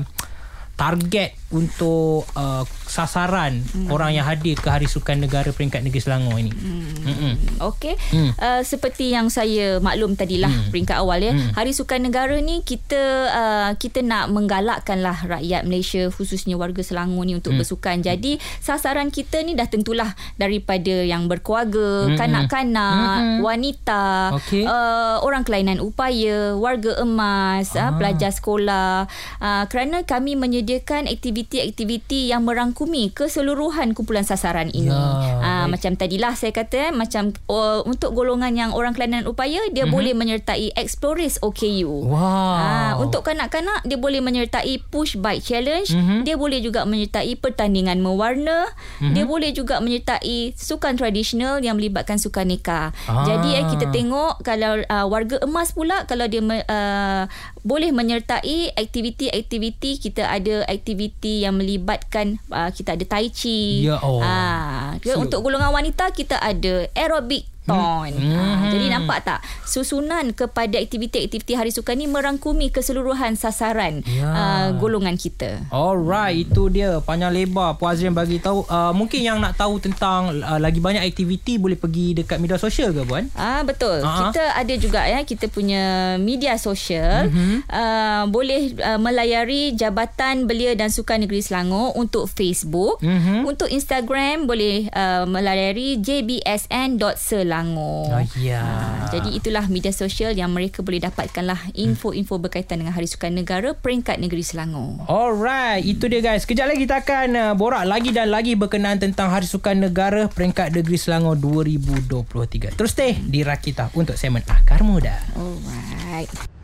target 0.80 1.41
untuk 1.52 2.24
uh, 2.36 2.64
sasaran 2.88 3.60
hmm. 3.60 3.92
orang 3.92 4.16
yang 4.16 4.28
hadir 4.28 4.56
ke 4.56 4.68
Hari 4.68 4.88
Sukan 4.88 5.20
Negara 5.20 5.52
peringkat 5.52 5.84
negeri 5.84 6.00
Selangor 6.00 6.40
ini. 6.40 6.52
Hmm. 6.52 7.36
Okey. 7.72 7.96
Hmm. 8.12 8.32
Uh, 8.40 8.62
seperti 8.64 9.12
yang 9.12 9.28
saya 9.28 9.84
maklum 9.84 10.16
tadilah 10.16 10.52
hmm. 10.52 10.72
peringkat 10.72 10.98
awal 11.00 11.20
ya. 11.20 11.36
Hmm. 11.36 11.52
Hari 11.56 11.72
Sukan 11.76 12.08
Negara 12.08 12.40
ni 12.40 12.64
kita 12.64 13.04
uh, 13.32 13.72
kita 13.76 14.00
nak 14.00 14.32
menggalakkanlah 14.32 15.28
rakyat 15.28 15.68
Malaysia 15.68 16.08
khususnya 16.08 16.56
warga 16.56 16.80
Selangor 16.84 17.28
ni 17.28 17.36
untuk 17.36 17.52
hmm. 17.56 17.60
bersukan. 17.60 18.00
Jadi 18.00 18.40
sasaran 18.64 19.12
kita 19.12 19.44
ni 19.44 19.56
dah 19.56 19.68
tentulah 19.68 20.16
daripada 20.40 21.04
yang 21.04 21.28
berkeluarga, 21.28 22.08
hmm. 22.08 22.18
kanak-kanak, 22.18 23.20
hmm. 23.20 23.40
wanita, 23.44 24.36
okay. 24.40 24.64
uh, 24.64 25.20
orang 25.24 25.44
kelainan 25.44 25.84
upaya, 25.84 26.56
warga 26.56 26.96
emas, 27.04 27.76
ah. 27.76 27.92
uh, 27.92 27.92
pelajar 28.00 28.32
sekolah. 28.32 29.08
Uh, 29.44 29.64
kerana 29.68 30.08
kami 30.08 30.40
menyediakan 30.40 31.12
aktiviti 31.12 31.41
aktiviti-aktiviti 31.42 32.30
yang 32.30 32.46
merangkumi 32.46 33.10
keseluruhan 33.10 33.98
kumpulan 33.98 34.22
sasaran 34.22 34.70
ini. 34.70 34.94
Ya, 34.94 35.42
uh, 35.42 35.66
macam 35.66 35.98
tadilah 35.98 36.38
saya 36.38 36.54
kata 36.54 36.94
macam 36.94 37.34
uh, 37.50 37.82
untuk 37.84 38.14
golongan 38.14 38.54
yang 38.54 38.72
orang 38.78 38.94
kelainan 38.94 39.26
upaya 39.26 39.58
dia 39.74 39.84
mm-hmm. 39.84 39.94
boleh 39.94 40.14
menyertai 40.14 40.78
Explorers 40.78 41.42
OKU. 41.42 41.90
Wow. 42.06 42.22
Uh, 42.62 42.94
untuk 43.02 43.26
kanak-kanak 43.26 43.82
dia 43.90 43.98
boleh 43.98 44.22
menyertai 44.22 44.78
Push 44.94 45.18
Bike 45.18 45.42
Challenge, 45.42 45.90
mm-hmm. 45.90 46.22
dia 46.22 46.36
boleh 46.38 46.62
juga 46.62 46.86
menyertai 46.86 47.34
pertandingan 47.42 47.98
mewarna, 47.98 48.70
mm-hmm. 49.02 49.14
dia 49.18 49.26
boleh 49.26 49.50
juga 49.52 49.82
menyertai 49.82 50.54
sukan 50.54 50.94
tradisional 50.96 51.58
yang 51.66 51.82
melibatkan 51.82 52.22
sukan 52.22 52.54
nikah. 52.54 52.94
Ah. 53.10 53.26
Jadi 53.26 53.58
eh, 53.58 53.66
kita 53.66 53.90
tengok 53.90 54.46
kalau 54.46 54.78
uh, 54.86 55.08
warga 55.10 55.42
emas 55.42 55.74
pula 55.74 56.06
kalau 56.06 56.30
dia 56.30 56.44
uh, 56.44 57.26
boleh 57.62 57.94
menyertai 57.94 58.74
aktiviti-aktiviti 58.74 60.02
kita 60.02 60.26
ada 60.26 60.66
aktiviti 60.66 61.46
yang 61.46 61.62
melibatkan 61.62 62.42
uh, 62.50 62.74
kita 62.74 62.98
ada 62.98 63.06
tai 63.06 63.30
chi. 63.30 63.86
Ya 63.86 64.02
oh. 64.02 64.18
Ah, 64.24 64.98
so, 65.06 65.22
untuk 65.22 65.46
golongan 65.46 65.70
wanita 65.70 66.10
kita 66.16 66.42
ada 66.42 66.90
aerobik 66.98 67.51
ton. 67.70 68.10
Hmm. 68.10 68.34
Ha, 68.34 68.74
jadi 68.74 68.86
nampak 68.98 69.22
tak 69.22 69.40
susunan 69.70 70.34
kepada 70.34 70.82
aktiviti-aktiviti 70.82 71.54
hari 71.54 71.70
sukan 71.70 71.94
ni 71.94 72.10
merangkumi 72.10 72.74
keseluruhan 72.74 73.38
sasaran 73.38 74.02
ya. 74.02 74.26
uh, 74.26 74.68
golongan 74.82 75.14
kita. 75.14 75.62
Alright, 75.70 76.50
itu 76.50 76.74
dia 76.74 76.98
panjang 77.06 77.30
lebar 77.30 77.78
Puan 77.78 77.94
Azrin 77.94 78.18
bagi 78.18 78.42
tahu. 78.42 78.66
Uh, 78.66 78.90
mungkin 78.98 79.22
yang 79.22 79.38
nak 79.38 79.62
tahu 79.62 79.78
tentang 79.78 80.42
uh, 80.42 80.58
lagi 80.58 80.82
banyak 80.82 81.06
aktiviti 81.06 81.62
boleh 81.62 81.78
pergi 81.78 82.18
dekat 82.18 82.42
media 82.42 82.58
sosial 82.58 82.90
ke 82.92 83.06
Puan? 83.06 83.30
Ah 83.38 83.62
betul. 83.62 84.02
Uh-huh. 84.02 84.34
Kita 84.34 84.58
ada 84.58 84.74
juga 84.82 85.06
ya 85.06 85.22
kita 85.22 85.46
punya 85.52 86.16
media 86.18 86.58
sosial 86.58 87.30
uh-huh. 87.30 87.58
uh, 87.70 88.24
boleh 88.26 88.74
uh, 88.82 88.98
melayari 88.98 89.78
Jabatan 89.78 90.50
Belia 90.50 90.74
dan 90.74 90.90
Sukan 90.90 91.22
Negeri 91.22 91.46
Selangor 91.46 91.94
untuk 91.94 92.26
Facebook, 92.26 92.98
uh-huh. 93.06 93.46
untuk 93.46 93.70
Instagram 93.70 94.50
boleh 94.50 94.90
uh, 94.90 95.30
melayari 95.30 96.02
jbsn.sel 96.02 97.51
Selangor. 97.52 98.16
Oh, 98.16 98.24
ya. 98.40 98.64
Ha, 98.64 99.12
jadi 99.12 99.30
itulah 99.36 99.68
media 99.68 99.92
sosial 99.92 100.32
yang 100.32 100.56
mereka 100.56 100.80
boleh 100.80 101.04
dapatkanlah 101.04 101.76
info-info 101.76 102.40
berkaitan 102.40 102.80
dengan 102.80 102.96
Hari 102.96 103.12
Sukan 103.12 103.36
Negara 103.36 103.76
peringkat 103.76 104.24
negeri 104.24 104.40
Selangor. 104.40 105.04
Alright, 105.12 105.84
itu 105.84 106.08
dia 106.08 106.24
guys. 106.24 106.48
Kejap 106.48 106.72
lagi 106.72 106.88
kita 106.88 107.04
akan 107.04 107.28
uh, 107.36 107.54
borak 107.60 107.84
lagi 107.84 108.16
dan 108.16 108.32
lagi 108.32 108.56
berkenaan 108.56 109.04
tentang 109.04 109.28
Hari 109.36 109.44
Sukan 109.44 109.84
Negara 109.84 110.32
peringkat 110.32 110.72
negeri 110.72 110.96
Selangor 110.96 111.36
2023. 111.36 112.80
Terus 112.80 112.92
stay 112.96 113.20
di 113.20 113.44
Rakita 113.44 113.92
untuk 114.00 114.16
segmen 114.16 114.48
Akar 114.48 114.80
Muda. 114.88 115.20
Alright. 115.36 116.61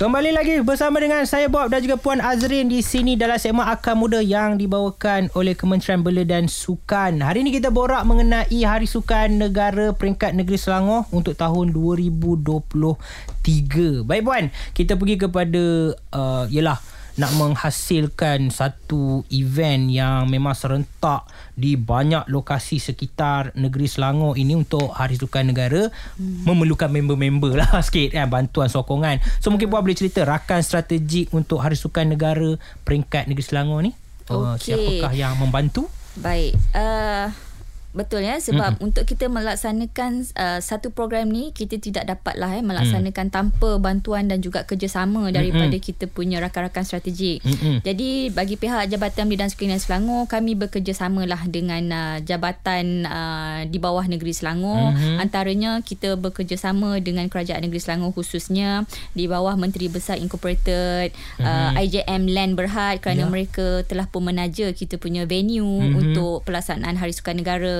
Kembali 0.00 0.32
lagi 0.32 0.56
bersama 0.64 0.96
dengan 0.96 1.28
saya 1.28 1.52
Bob 1.52 1.68
dan 1.68 1.84
juga 1.84 2.00
Puan 2.00 2.24
Azrin 2.24 2.72
di 2.72 2.80
sini 2.80 3.20
dalam 3.20 3.36
segmen 3.36 3.68
Akar 3.68 3.92
Muda 3.92 4.24
yang 4.24 4.56
dibawakan 4.56 5.28
oleh 5.36 5.52
Kementerian 5.52 6.00
Belia 6.00 6.24
dan 6.24 6.48
Sukan. 6.48 7.20
Hari 7.20 7.44
ini 7.44 7.52
kita 7.52 7.68
borak 7.68 8.08
mengenai 8.08 8.48
Hari 8.48 8.88
Sukan 8.88 9.36
Negara 9.36 9.92
Peringkat 9.92 10.32
Negeri 10.32 10.56
Selangor 10.56 11.04
untuk 11.12 11.36
tahun 11.36 11.76
2023. 11.76 14.08
Baik 14.08 14.22
Puan, 14.24 14.48
kita 14.72 14.96
pergi 14.96 15.20
kepada 15.20 15.92
uh, 16.16 16.48
yalah 16.48 16.80
nak 17.20 17.36
menghasilkan 17.36 18.48
satu 18.48 19.28
event 19.28 19.92
yang 19.92 20.24
memang 20.24 20.56
serentak 20.56 21.28
di 21.52 21.76
banyak 21.76 22.24
lokasi 22.32 22.80
sekitar 22.80 23.52
negeri 23.52 23.84
Selangor 23.84 24.40
ini 24.40 24.56
untuk 24.56 24.88
Hari 24.88 25.20
Sukan 25.20 25.52
Negara 25.52 25.92
hmm. 25.92 26.48
memerlukan 26.48 26.88
member-member 26.88 27.60
lah 27.60 27.68
sikit 27.86 28.16
kan 28.16 28.32
bantuan 28.32 28.72
sokongan. 28.72 29.20
So 29.44 29.52
mungkin 29.52 29.68
buat 29.68 29.84
boleh 29.84 30.00
cerita 30.00 30.24
rakan 30.24 30.64
strategik 30.64 31.28
untuk 31.36 31.60
Hari 31.60 31.76
Sukan 31.76 32.08
Negara 32.08 32.56
peringkat 32.88 33.28
negeri 33.28 33.44
Selangor 33.44 33.84
ni. 33.84 33.92
Uh, 34.32 34.56
okay. 34.56 34.72
Siapakah 34.72 35.12
yang 35.12 35.36
membantu? 35.36 35.92
Baik. 36.16 36.56
Uh 36.72 37.49
Betul 37.90 38.22
ya 38.22 38.38
sebab 38.38 38.78
mm-hmm. 38.78 38.86
untuk 38.86 39.02
kita 39.02 39.26
melaksanakan 39.26 40.22
uh, 40.38 40.60
satu 40.62 40.94
program 40.94 41.26
ni 41.26 41.50
kita 41.50 41.82
tidak 41.82 42.06
dapatlah 42.06 42.54
eh 42.54 42.62
melaksanakan 42.62 43.26
mm. 43.26 43.34
tanpa 43.34 43.70
bantuan 43.82 44.30
dan 44.30 44.38
juga 44.38 44.62
kerjasama 44.62 45.34
daripada 45.34 45.74
mm-hmm. 45.74 45.88
kita 45.90 46.04
punya 46.06 46.38
rakan-rakan 46.38 46.86
strategik. 46.86 47.42
Mm-hmm. 47.42 47.82
Jadi 47.82 48.30
bagi 48.30 48.54
pihak 48.54 48.86
Jabatan 48.94 49.26
Belia 49.26 49.42
dan 49.42 49.50
Sukan 49.50 49.74
Selangor 49.82 50.30
kami 50.30 50.54
bekerjasamalah 50.54 51.50
dengan 51.50 51.82
uh, 51.90 52.16
jabatan 52.22 53.10
uh, 53.10 53.66
di 53.66 53.82
bawah 53.82 54.06
negeri 54.06 54.38
Selangor 54.38 54.94
mm-hmm. 54.94 55.18
antaranya 55.18 55.82
kita 55.82 56.14
bekerjasama 56.14 57.02
dengan 57.02 57.26
Kerajaan 57.26 57.66
Negeri 57.66 57.82
Selangor 57.82 58.14
khususnya 58.14 58.86
di 59.18 59.26
bawah 59.26 59.58
Menteri 59.58 59.90
Besar 59.90 60.14
Incorporated 60.22 61.10
mm-hmm. 61.10 61.42
uh, 61.42 61.74
IJM 61.74 62.22
Land 62.30 62.54
Berhad 62.54 63.02
kerana 63.02 63.26
yeah. 63.26 63.32
mereka 63.34 63.82
telah 63.90 64.06
pun 64.06 64.30
menaja 64.30 64.70
kita 64.70 64.94
punya 65.02 65.26
venue 65.26 65.66
mm-hmm. 65.66 65.98
untuk 65.98 66.46
pelaksanaan 66.46 66.94
Hari 66.94 67.10
Sukan 67.10 67.42
Negara 67.42 67.79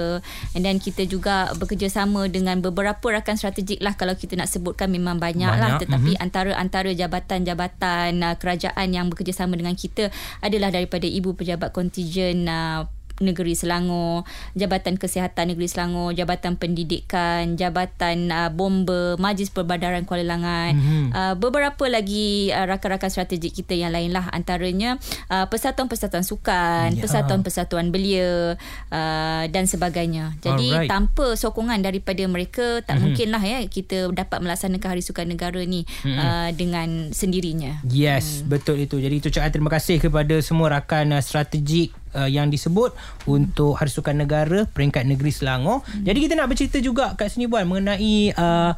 and 0.54 0.62
then 0.62 0.78
kita 0.78 1.06
juga 1.06 1.50
bekerjasama 1.56 2.28
dengan 2.28 2.60
beberapa 2.60 3.02
rakan 3.02 3.36
strategik 3.36 3.80
lah 3.80 3.94
kalau 3.96 4.14
kita 4.14 4.36
nak 4.36 4.50
sebutkan 4.50 4.88
memang 4.92 5.18
banyak, 5.18 5.48
banyak. 5.48 5.60
lah 5.60 5.70
tetapi 5.80 6.16
mm-hmm. 6.16 6.24
antara-antara 6.24 6.90
jabatan-jabatan 6.94 8.10
uh, 8.22 8.34
kerajaan 8.38 8.88
yang 8.92 9.06
bekerjasama 9.08 9.56
dengan 9.56 9.74
kita 9.74 10.12
adalah 10.44 10.70
daripada 10.70 11.08
ibu 11.08 11.32
pejabat 11.34 11.72
kontijen 11.72 12.46
uh, 12.46 12.86
Negeri 13.20 13.52
Selangor, 13.52 14.24
Jabatan 14.56 14.96
Kesihatan 14.96 15.52
Negeri 15.52 15.68
Selangor, 15.68 16.16
Jabatan 16.16 16.56
Pendidikan, 16.56 17.54
Jabatan 17.54 18.32
uh, 18.32 18.50
Bomba, 18.50 19.20
Majlis 19.20 19.52
Perbadaran 19.52 20.08
Kuala 20.08 20.24
Langat, 20.24 20.74
mm-hmm. 20.74 21.04
uh, 21.12 21.34
beberapa 21.36 21.84
lagi 21.86 22.48
uh, 22.50 22.64
rakan-rakan 22.64 23.12
strategik 23.12 23.52
kita 23.52 23.76
yang 23.76 23.92
lain 23.92 24.16
lah 24.16 24.32
antaranya 24.32 24.96
uh, 25.28 25.46
persatuan-persatuan 25.52 26.24
sukan, 26.24 26.96
yeah. 26.96 27.02
persatuan-persatuan 27.04 27.92
belia 27.92 28.56
uh, 28.88 29.44
dan 29.52 29.68
sebagainya. 29.68 30.34
Jadi 30.40 30.72
Alright. 30.72 30.90
tanpa 30.90 31.36
sokongan 31.36 31.84
daripada 31.84 32.24
mereka 32.24 32.80
tak 32.82 32.96
mm-hmm. 32.96 33.02
mungkinlah 33.04 33.42
ya 33.44 33.58
kita 33.68 34.08
dapat 34.10 34.40
melaksanakan 34.40 34.88
Hari 34.96 35.04
Sukan 35.04 35.28
Negara 35.28 35.60
ni 35.62 35.84
mm-hmm. 35.84 36.16
uh, 36.18 36.50
dengan 36.56 36.88
sendirinya. 37.12 37.84
Yes, 37.84 38.40
hmm. 38.40 38.48
betul 38.48 38.80
itu. 38.80 38.96
Jadi 38.96 39.20
ucapkan 39.20 39.52
terima 39.52 39.70
kasih 39.70 40.00
kepada 40.00 40.40
semua 40.40 40.80
rakan 40.80 41.14
uh, 41.14 41.22
strategik 41.22 41.92
uh, 42.14 42.28
yang 42.30 42.48
disebut 42.48 42.94
untuk 43.26 43.76
Hari 43.78 43.90
Sukan 43.90 44.16
Negara 44.20 44.66
peringkat 44.66 45.06
negeri 45.06 45.30
Selangor. 45.34 45.82
Hmm. 45.84 46.04
Jadi 46.06 46.18
kita 46.24 46.34
nak 46.38 46.48
bercerita 46.50 46.78
juga 46.82 47.14
kat 47.14 47.32
sini 47.32 47.46
buat 47.46 47.64
mengenai 47.66 48.34
uh, 48.34 48.72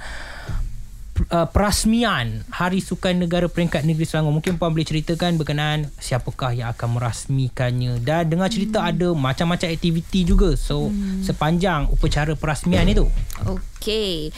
uh, 1.31 1.47
perasmian 1.47 2.43
Hari 2.51 2.81
Sukan 2.83 3.23
Negara 3.23 3.47
peringkat 3.47 3.87
negeri 3.87 4.09
Selangor. 4.09 4.35
Mungkin 4.35 4.59
puan 4.59 4.73
boleh 4.73 4.87
ceritakan 4.89 5.39
berkenaan 5.39 5.93
siapakah 6.01 6.57
yang 6.57 6.73
akan 6.73 6.99
merasmikannya 6.99 8.03
dan 8.03 8.27
dengar 8.33 8.49
cerita 8.49 8.83
hmm. 8.83 8.91
ada 8.91 9.09
macam-macam 9.15 9.69
aktiviti 9.71 10.27
juga. 10.27 10.57
So 10.59 10.91
hmm. 10.91 11.23
sepanjang 11.23 11.93
upacara 11.93 12.35
perasmian 12.35 12.89
itu. 12.89 13.07
Okey. 13.45 14.33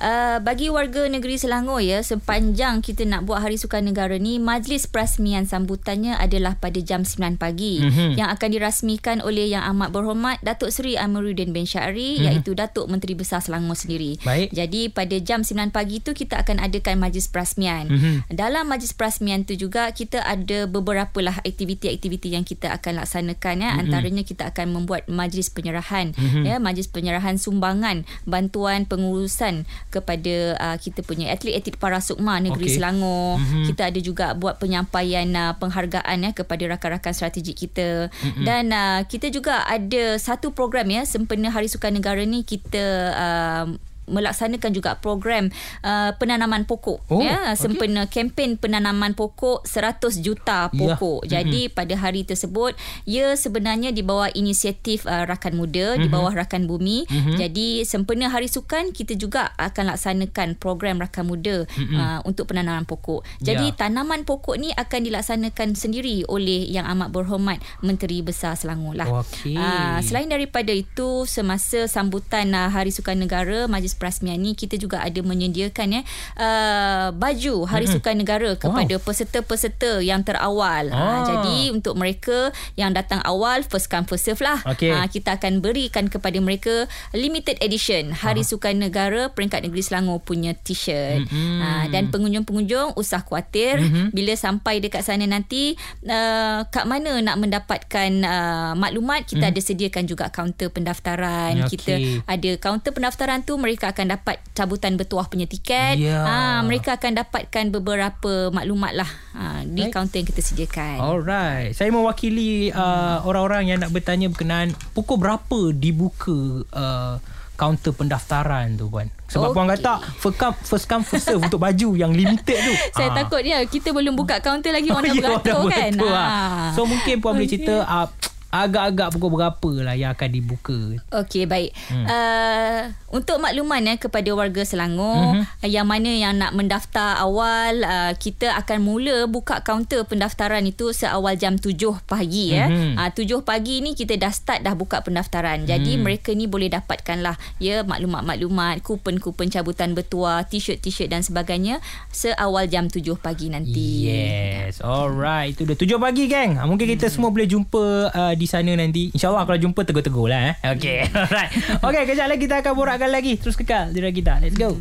Uh, 0.00 0.40
bagi 0.40 0.72
warga 0.72 1.04
negeri 1.12 1.36
Selangor 1.36 1.84
ya 1.84 2.00
sepanjang 2.00 2.80
kita 2.80 3.04
nak 3.04 3.28
buat 3.28 3.44
Hari 3.44 3.60
Sukan 3.60 3.84
Negara 3.84 4.16
ni 4.16 4.40
majlis 4.40 4.88
perasmian 4.88 5.44
sambutannya 5.44 6.16
adalah 6.16 6.56
pada 6.56 6.80
jam 6.80 7.04
9 7.04 7.36
pagi 7.36 7.84
mm-hmm. 7.84 8.16
yang 8.16 8.32
akan 8.32 8.48
dirasmikan 8.48 9.20
oleh 9.20 9.52
yang 9.52 9.60
amat 9.76 9.92
berhormat 9.92 10.40
Datuk 10.40 10.72
Seri 10.72 10.96
Amiruddin 10.96 11.52
bin 11.52 11.68
Syari 11.68 12.16
mm-hmm. 12.16 12.26
iaitu 12.32 12.56
Datuk 12.56 12.88
Menteri 12.88 13.12
Besar 13.12 13.44
Selangor 13.44 13.76
sendiri. 13.76 14.16
Baik. 14.24 14.56
Jadi 14.56 14.88
pada 14.88 15.16
jam 15.20 15.44
9 15.44 15.68
pagi 15.68 16.00
tu 16.00 16.16
kita 16.16 16.29
akan 16.38 16.62
adakan 16.62 17.02
majlis 17.02 17.26
perasmian. 17.26 17.90
Mm-hmm. 17.90 18.14
Dalam 18.30 18.68
majlis 18.70 18.94
perasmian 18.94 19.42
tu 19.42 19.58
juga 19.58 19.90
kita 19.90 20.22
ada 20.22 20.70
beberapa 20.70 21.18
lah 21.18 21.42
aktiviti-aktiviti 21.42 22.36
yang 22.38 22.46
kita 22.46 22.70
akan 22.76 23.02
laksanakan 23.02 23.54
ya 23.58 23.70
mm-hmm. 23.74 23.82
antaranya 23.82 24.22
kita 24.22 24.52
akan 24.52 24.66
membuat 24.70 25.10
majlis 25.10 25.50
penyerahan 25.50 26.14
mm-hmm. 26.14 26.44
ya 26.46 26.56
majlis 26.62 26.86
penyerahan 26.92 27.40
sumbangan 27.40 28.06
bantuan 28.28 28.86
pengurusan 28.86 29.66
kepada 29.90 30.54
uh, 30.60 30.76
kita 30.78 31.02
punya 31.02 31.32
atlet-atlet 31.34 31.74
para 31.80 31.98
sukma 31.98 32.38
negeri 32.38 32.70
okay. 32.70 32.76
Selangor. 32.78 33.40
Mm-hmm. 33.40 33.64
Kita 33.72 33.82
ada 33.90 34.00
juga 34.00 34.26
buat 34.36 34.60
penyampaian 34.62 35.26
uh, 35.34 35.52
penghargaan 35.58 36.18
ya 36.26 36.30
kepada 36.36 36.62
rakan-rakan 36.76 37.12
strategik 37.16 37.56
kita. 37.56 38.12
Mm-hmm. 38.12 38.44
Dan 38.44 38.64
uh, 38.70 39.00
kita 39.08 39.32
juga 39.32 39.64
ada 39.66 40.20
satu 40.20 40.52
program 40.52 40.86
ya 40.92 41.02
sempena 41.08 41.50
Hari 41.50 41.66
Sukan 41.66 41.96
Negara 41.96 42.22
ni 42.22 42.44
kita 42.44 42.84
uh, 43.16 43.66
melaksanakan 44.10 44.70
juga 44.74 44.98
program 44.98 45.48
uh, 45.86 46.12
penanaman 46.18 46.66
pokok 46.66 46.98
oh, 47.08 47.22
ya 47.22 47.54
sempena 47.54 48.04
okay. 48.06 48.26
kempen 48.26 48.58
penanaman 48.58 49.14
pokok 49.14 49.64
100 49.64 50.24
juta 50.24 50.68
ya. 50.68 50.72
pokok. 50.72 51.26
Ya. 51.26 51.40
Jadi 51.40 51.68
mm-hmm. 51.68 51.76
pada 51.76 51.94
hari 51.96 52.22
tersebut 52.26 52.74
ia 53.06 53.34
sebenarnya 53.38 53.94
di 53.94 54.02
bawah 54.02 54.32
inisiatif 54.32 55.06
uh, 55.06 55.24
rakan 55.28 55.56
muda 55.60 55.94
mm-hmm. 55.94 56.02
di 56.04 56.08
bawah 56.08 56.32
rakan 56.32 56.66
bumi. 56.66 57.06
Mm-hmm. 57.06 57.36
Jadi 57.38 57.68
sempena 57.84 58.32
hari 58.32 58.50
sukan 58.50 58.90
kita 58.90 59.14
juga 59.14 59.52
akan 59.56 59.94
laksanakan 59.94 60.58
program 60.58 60.98
rakan 60.98 61.24
muda 61.28 61.64
mm-hmm. 61.68 61.96
uh, 61.96 62.20
untuk 62.26 62.50
penanaman 62.50 62.88
pokok. 62.88 63.22
Jadi 63.40 63.72
yeah. 63.72 63.76
tanaman 63.76 64.26
pokok 64.26 64.56
ni 64.56 64.74
akan 64.74 65.00
dilaksanakan 65.06 65.78
sendiri 65.78 66.24
oleh 66.26 66.66
yang 66.68 66.88
amat 66.96 67.12
berhormat 67.14 67.62
Menteri 67.84 68.24
Besar 68.24 68.56
Selangor 68.56 68.96
lah. 68.96 69.08
Okay. 69.24 69.54
Uh, 69.56 70.00
selain 70.02 70.26
daripada 70.26 70.72
itu 70.72 71.24
semasa 71.28 71.86
sambutan 71.86 72.52
uh, 72.56 72.72
Hari 72.72 72.90
Sukan 72.90 73.20
Negara 73.20 73.68
Majlis 73.68 73.96
perasmian 74.00 74.40
ni 74.40 74.56
kita 74.56 74.80
juga 74.80 75.04
ada 75.04 75.20
menyediakan 75.20 76.00
ya 76.00 76.02
uh, 76.40 77.12
baju 77.12 77.68
Hari 77.68 77.84
mm-hmm. 77.84 78.00
Sukan 78.00 78.16
Negara 78.16 78.50
kepada 78.56 78.94
wow. 78.96 79.04
peserta-peserta 79.04 80.00
yang 80.00 80.24
terawal. 80.24 80.88
Ah. 80.88 80.96
Uh, 80.96 81.20
jadi 81.28 81.58
untuk 81.76 82.00
mereka 82.00 82.48
yang 82.80 82.96
datang 82.96 83.20
awal 83.28 83.60
first 83.60 83.92
come 83.92 84.08
first 84.08 84.24
serve 84.24 84.40
lah. 84.40 84.64
Okay. 84.64 84.88
Uh, 84.88 85.04
kita 85.12 85.36
akan 85.36 85.60
berikan 85.60 86.08
kepada 86.08 86.40
mereka 86.40 86.88
limited 87.12 87.60
edition 87.60 88.16
Hari 88.16 88.40
uh. 88.40 88.48
Sukan 88.48 88.80
Negara 88.80 89.28
peringkat 89.28 89.68
negeri 89.68 89.84
Selangor 89.84 90.24
punya 90.24 90.56
t-shirt. 90.56 91.28
Mm-hmm. 91.28 91.58
Uh, 91.60 91.84
dan 91.92 92.08
pengunjung-pengunjung 92.08 92.96
usah 92.96 93.20
khawatir 93.20 93.76
mm-hmm. 93.82 94.06
bila 94.16 94.32
sampai 94.32 94.80
dekat 94.80 95.04
sana 95.04 95.28
nanti 95.28 95.76
uh, 96.08 96.64
kat 96.70 96.88
mana 96.88 97.20
nak 97.20 97.36
mendapatkan 97.36 98.10
uh, 98.24 98.72
maklumat 98.78 99.28
kita 99.28 99.50
mm-hmm. 99.50 99.52
ada 99.52 99.60
sediakan 99.60 100.04
juga 100.08 100.24
kaunter 100.30 100.72
pendaftaran. 100.72 101.66
Okay. 101.66 101.76
Kita 101.76 101.92
ada 102.24 102.50
kaunter 102.56 102.92
pendaftaran 102.94 103.42
tu 103.42 103.58
mereka 103.58 103.89
akan 103.90 104.18
dapat 104.18 104.40
cabutan 104.54 104.94
bertuah 104.96 105.26
punya 105.26 105.46
tiket. 105.46 105.98
Yeah. 105.98 106.22
Ha, 106.22 106.62
mereka 106.62 106.96
akan 106.96 107.20
dapatkan 107.20 107.64
beberapa 107.74 108.48
maklumat 108.54 108.92
lah 108.94 109.10
ha, 109.36 109.62
di 109.66 109.86
right. 109.86 109.92
kaunter 109.92 110.22
yang 110.22 110.28
kita 110.28 110.42
sediakan. 110.42 110.96
Alright. 111.02 111.74
Saya 111.74 111.92
mewakili 111.92 112.70
uh, 112.70 113.22
orang-orang 113.26 113.74
yang 113.74 113.78
nak 113.82 113.90
bertanya 113.90 114.30
berkenaan 114.30 114.72
pukul 114.94 115.18
berapa 115.18 115.74
dibuka 115.74 116.64
uh, 116.70 117.18
kaunter 117.60 117.92
pendaftaran 117.92 118.80
tu 118.80 118.88
puan. 118.88 119.12
Sebab 119.28 119.52
okay. 119.52 119.56
puan 119.60 119.66
kata 119.68 119.92
first 120.16 120.40
come 120.40 120.56
first 120.64 120.86
come 120.88 121.04
first 121.04 121.28
serve 121.28 121.44
untuk 121.44 121.60
baju 121.60 121.92
yang 121.92 122.16
limited 122.16 122.56
tu. 122.56 122.72
Saya 122.96 123.12
ha. 123.12 123.20
takut 123.20 123.44
dia 123.44 123.60
kita 123.68 123.92
belum 123.92 124.16
buka 124.16 124.40
kaunter 124.40 124.72
lagi 124.72 124.88
orang 124.88 125.12
dah 125.12 125.20
beratur 125.20 125.68
kan. 125.68 125.92
Ha. 126.00 126.24
So 126.72 126.88
mungkin 126.88 127.20
puan 127.20 127.36
okay. 127.36 127.44
boleh 127.44 127.50
cerita 127.52 127.74
uh, 127.84 128.08
agak-agak 128.50 129.14
pukul 129.14 129.38
berapa 129.38 129.70
lah 129.86 129.94
yang 129.94 130.10
akan 130.12 130.30
dibuka. 130.30 130.78
Okey, 131.14 131.46
baik. 131.46 131.70
Hmm. 131.88 132.06
Uh, 132.06 132.82
untuk 133.10 133.42
makluman 133.42 133.82
ya 133.82 133.94
kepada 133.98 134.30
warga 134.34 134.62
Selangor 134.62 135.34
mm-hmm. 135.34 135.66
yang 135.66 135.86
mana 135.86 136.10
yang 136.10 136.38
nak 136.38 136.54
mendaftar 136.54 137.18
awal, 137.18 137.82
uh, 137.82 138.14
kita 138.14 138.54
akan 138.54 138.86
mula 138.86 139.26
buka 139.26 139.66
kaunter 139.66 140.06
pendaftaran 140.06 140.62
itu 140.62 140.94
seawal 140.94 141.34
jam 141.34 141.58
7 141.58 141.74
pagi 142.06 142.54
ya. 142.54 142.70
Mm-hmm. 142.70 143.02
Uh, 143.02 143.10
7 143.42 143.42
pagi 143.42 143.82
ni 143.82 143.98
kita 143.98 144.14
dah 144.14 144.30
start 144.30 144.62
dah 144.62 144.78
buka 144.78 145.02
pendaftaran. 145.02 145.66
Jadi 145.66 145.98
mm. 145.98 146.00
mereka 146.06 146.30
ni 146.34 146.46
boleh 146.46 146.70
dapatkanlah 146.70 147.34
ya 147.58 147.82
maklumat-maklumat, 147.82 148.82
kupon-kupon 148.86 149.50
cabutan 149.50 149.94
bertuah, 149.94 150.46
t-shirt-t-shirt 150.46 151.10
dan 151.10 151.26
sebagainya 151.26 151.82
seawal 152.14 152.70
jam 152.70 152.86
7 152.86 153.02
pagi 153.18 153.50
nanti. 153.50 154.06
Yes. 154.06 154.82
Alright. 154.82 155.58
Itu 155.58 155.66
dah 155.66 155.74
7 155.74 155.98
pagi 155.98 156.30
geng. 156.30 156.62
Mungkin 156.62 156.86
kita 156.94 157.10
mm. 157.10 157.12
semua 157.12 157.34
boleh 157.34 157.50
jumpa 157.50 158.14
uh, 158.14 158.34
di 158.40 158.48
sana 158.48 158.72
nanti. 158.72 159.12
InsyaAllah 159.12 159.44
kalau 159.44 159.60
jumpa 159.60 159.84
tegur-tegur 159.84 160.32
lah. 160.32 160.56
Eh. 160.56 160.80
Okay. 160.80 161.04
Alright. 161.12 161.52
Okay, 161.84 162.02
kejap 162.08 162.32
lagi 162.32 162.48
kita 162.48 162.64
akan 162.64 162.72
borakkan 162.72 163.12
lagi. 163.12 163.36
Terus 163.36 163.60
kekal 163.60 163.92
di 163.92 164.00
kita. 164.00 164.40
Let's 164.40 164.56
go. 164.56 164.80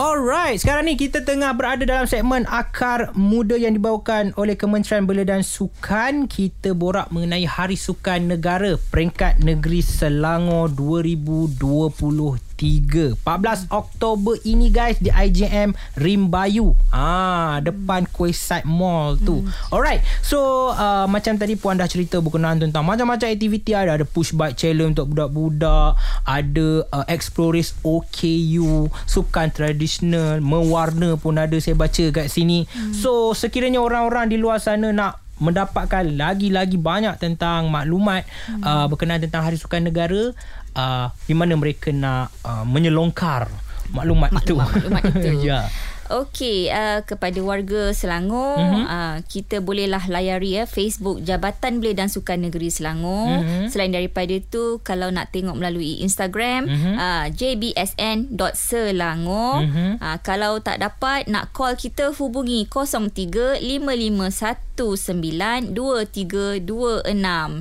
Alright, 0.00 0.56
sekarang 0.56 0.88
ni 0.88 0.96
kita 0.96 1.20
tengah 1.20 1.52
berada 1.52 1.84
dalam 1.84 2.08
segmen 2.08 2.48
Akar 2.48 3.12
Muda 3.12 3.60
yang 3.60 3.76
dibawakan 3.76 4.32
oleh 4.40 4.56
Kementerian 4.56 5.04
Belia 5.04 5.28
dan 5.28 5.44
Sukan. 5.44 6.32
Kita 6.32 6.72
borak 6.72 7.12
mengenai 7.12 7.44
Hari 7.44 7.76
Sukan 7.76 8.24
Negara 8.24 8.80
Peringkat 8.80 9.44
Negeri 9.44 9.84
Selangor 9.84 10.72
2023. 10.72 12.51
3 12.62 13.18
14 13.18 13.66
Oktober 13.74 14.38
ini 14.46 14.70
guys 14.70 15.02
di 15.02 15.10
IJM 15.10 15.74
Rimbayu. 15.98 16.78
Ah 16.94 17.58
depan 17.58 18.06
Quayside 18.06 18.62
Mall 18.62 19.18
tu. 19.18 19.42
Hmm. 19.42 19.74
alright 19.74 19.98
so 20.22 20.70
uh, 20.70 21.10
macam 21.10 21.34
tadi 21.34 21.58
puan 21.58 21.74
dah 21.74 21.90
cerita 21.90 22.22
berkenaan 22.22 22.62
tentang 22.62 22.86
macam-macam 22.86 23.34
aktiviti. 23.34 23.74
Ada 23.74 23.98
ada 23.98 24.06
push 24.06 24.30
bike 24.30 24.54
challenge 24.54 24.94
untuk 24.94 25.10
budak-budak. 25.10 25.98
Ada 26.22 26.86
uh, 26.86 27.06
explorers 27.10 27.74
OKU 27.82 28.86
sukan 29.10 29.50
tradisional 29.50 30.38
mewarna 30.38 31.18
pun 31.18 31.34
ada 31.34 31.58
saya 31.58 31.74
baca 31.74 32.14
kat 32.14 32.30
sini. 32.30 32.70
Hmm. 32.70 32.94
so 32.94 33.34
sekiranya 33.34 33.82
orang-orang 33.82 34.30
di 34.30 34.38
luar 34.38 34.62
sana 34.62 34.94
nak 34.94 35.18
mendapatkan 35.42 36.06
lagi-lagi 36.14 36.78
banyak 36.78 37.18
tentang 37.18 37.66
maklumat 37.66 38.22
hmm. 38.46 38.62
uh, 38.62 38.86
berkenaan 38.86 39.18
tentang 39.18 39.42
Hari 39.42 39.58
Sukan 39.58 39.82
Negara 39.82 40.30
uh, 40.76 41.06
di 41.26 41.34
mana 41.36 41.56
mereka 41.56 41.92
nak 41.92 42.32
uh, 42.44 42.64
menyelongkar 42.64 43.48
maklumat, 43.92 44.30
maklumat 44.32 44.42
itu. 44.42 44.54
Maklumat 44.56 45.02
itu. 45.16 45.30
ya. 45.46 45.60
Okey, 46.12 46.68
uh, 46.68 47.00
kepada 47.08 47.40
warga 47.40 47.96
Selangor, 47.96 48.60
mm-hmm. 48.60 48.84
uh, 48.84 49.24
kita 49.24 49.64
bolehlah 49.64 50.04
layari 50.12 50.60
ya 50.60 50.68
Facebook 50.68 51.24
Jabatan 51.24 51.80
Belia 51.80 52.04
dan 52.04 52.12
Sukan 52.12 52.44
Negeri 52.44 52.68
Selangor. 52.68 53.40
Mm-hmm. 53.40 53.72
Selain 53.72 53.88
daripada 53.88 54.36
itu, 54.36 54.84
kalau 54.84 55.08
nak 55.08 55.32
tengok 55.32 55.56
melalui 55.56 56.04
Instagram, 56.04 56.68
mm-hmm. 56.68 57.00
uh, 57.00 57.32
jbsn.selangor. 57.32 59.64
Mm-hmm. 59.64 60.04
Uh, 60.04 60.20
kalau 60.20 60.60
tak 60.60 60.84
dapat, 60.84 61.24
nak 61.32 61.56
call 61.56 61.80
kita 61.80 62.12
hubungi 62.12 62.68
03-551 62.68 64.72
092326 64.72 66.64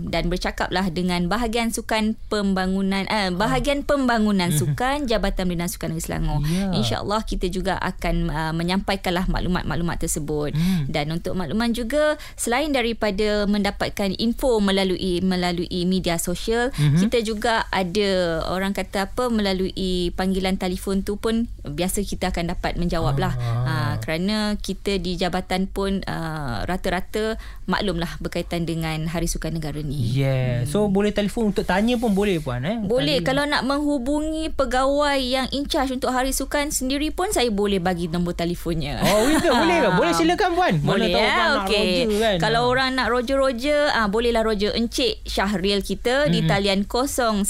dan 0.08 0.24
bercakaplah 0.31 0.88
dengan 0.89 1.27
bahagian 1.27 1.70
sukan 1.70 2.15
pembangunan 2.31 3.03
eh, 3.12 3.27
bahagian 3.36 3.84
pembangunan 3.84 4.50
mhm. 4.50 4.58
sukan 4.58 5.06
Jabatan 5.12 5.52
Bina 5.52 5.67
Sukan 5.67 5.91
Negeri 5.91 6.08
Selangor. 6.08 6.39
Yeah. 6.47 6.71
InsyaAllah 6.80 7.28
kita 7.28 7.52
juga 7.52 7.75
akan 7.78 8.32
uh, 8.32 8.40
menyampaikanlah 8.49 9.30
maklumat-maklumat 9.30 10.01
tersebut. 10.01 10.58
Mm. 10.58 10.89
Dan 10.89 11.06
untuk 11.13 11.38
makluman 11.38 11.69
juga 11.77 12.17
selain 12.34 12.73
daripada 12.73 13.45
mendapatkan 13.45 14.17
info 14.17 14.58
melalui 14.58 15.21
melalui 15.21 15.86
media 15.86 16.17
sosial, 16.17 16.73
mm-hmm. 16.73 16.99
kita 17.06 17.21
juga 17.21 17.69
ada 17.69 18.41
orang 18.49 18.73
kata 18.73 19.13
apa 19.13 19.30
melalui 19.30 20.10
panggilan 20.17 20.58
telefon 20.58 21.06
tu 21.06 21.21
pun 21.21 21.45
biasa 21.62 22.01
kita 22.01 22.34
akan 22.34 22.58
dapat 22.58 22.82
menjawablah. 22.82 23.34
Ah. 23.38 23.62
Uh, 23.62 23.93
kerana 24.01 24.58
kita 24.58 24.97
di 24.97 25.13
jabatan 25.21 25.69
pun 25.69 26.01
uh, 26.10 26.65
rata-rata 26.65 27.12
rata 27.12 27.36
maklumlah 27.67 28.08
berkaitan 28.23 28.63
dengan 28.63 29.04
Hari 29.08 29.27
Sukan 29.27 29.60
Negara 29.60 29.84
ni. 29.84 30.15
Yeah. 30.15 30.63
Hmm. 30.63 30.71
So 30.71 30.77
boleh 30.88 31.12
telefon 31.12 31.51
untuk 31.51 31.67
tanya 31.67 31.99
pun 31.99 32.15
boleh 32.15 32.39
puan 32.39 32.63
eh? 32.63 32.80
Boleh. 32.80 33.19
Tanya. 33.19 33.27
Kalau 33.27 33.43
nak 33.47 33.63
menghubungi 33.67 34.51
pegawai 34.56 35.19
yang 35.19 35.47
in 35.51 35.67
charge 35.67 35.91
untuk 35.91 36.15
Hari 36.15 36.32
Sukan 36.32 36.71
sendiri 36.71 37.12
pun 37.12 37.32
saya 37.36 37.51
boleh 37.51 37.84
bagi 37.84 38.08
nombor 38.08 38.31
telefonnya. 38.34 39.00
Oh, 39.04 39.30
itu 39.30 39.48
boleh 39.48 39.78
ke? 39.84 39.89
Boleh 39.96 40.13
silakan 40.15 40.56
puan. 40.56 40.80
Boleh 40.82 41.10
Mana 41.12 41.20
ya. 41.20 41.63
Okey. 41.63 42.08
Kan? 42.17 42.39
Kalau 42.39 42.70
orang 42.72 42.96
nak 42.98 43.10
roger-roger, 43.12 43.91
ah 43.91 44.08
bolehlah 44.08 44.44
roger 44.44 44.72
Encik 44.74 45.20
Syahril 45.28 45.82
kita 45.84 46.26
hmm. 46.28 46.34
di 46.34 46.41
talian 46.48 46.86
012 46.88 47.46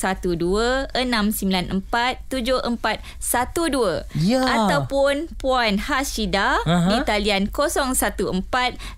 694 0.94 2.20
7412 2.30 4.06
yeah. 4.22 4.46
ataupun 4.46 5.28
puan 5.38 5.78
Hashida 5.82 6.58
uh-huh. 6.62 6.89
di 6.91 6.98
talian 7.08 7.48
014 7.50 8.22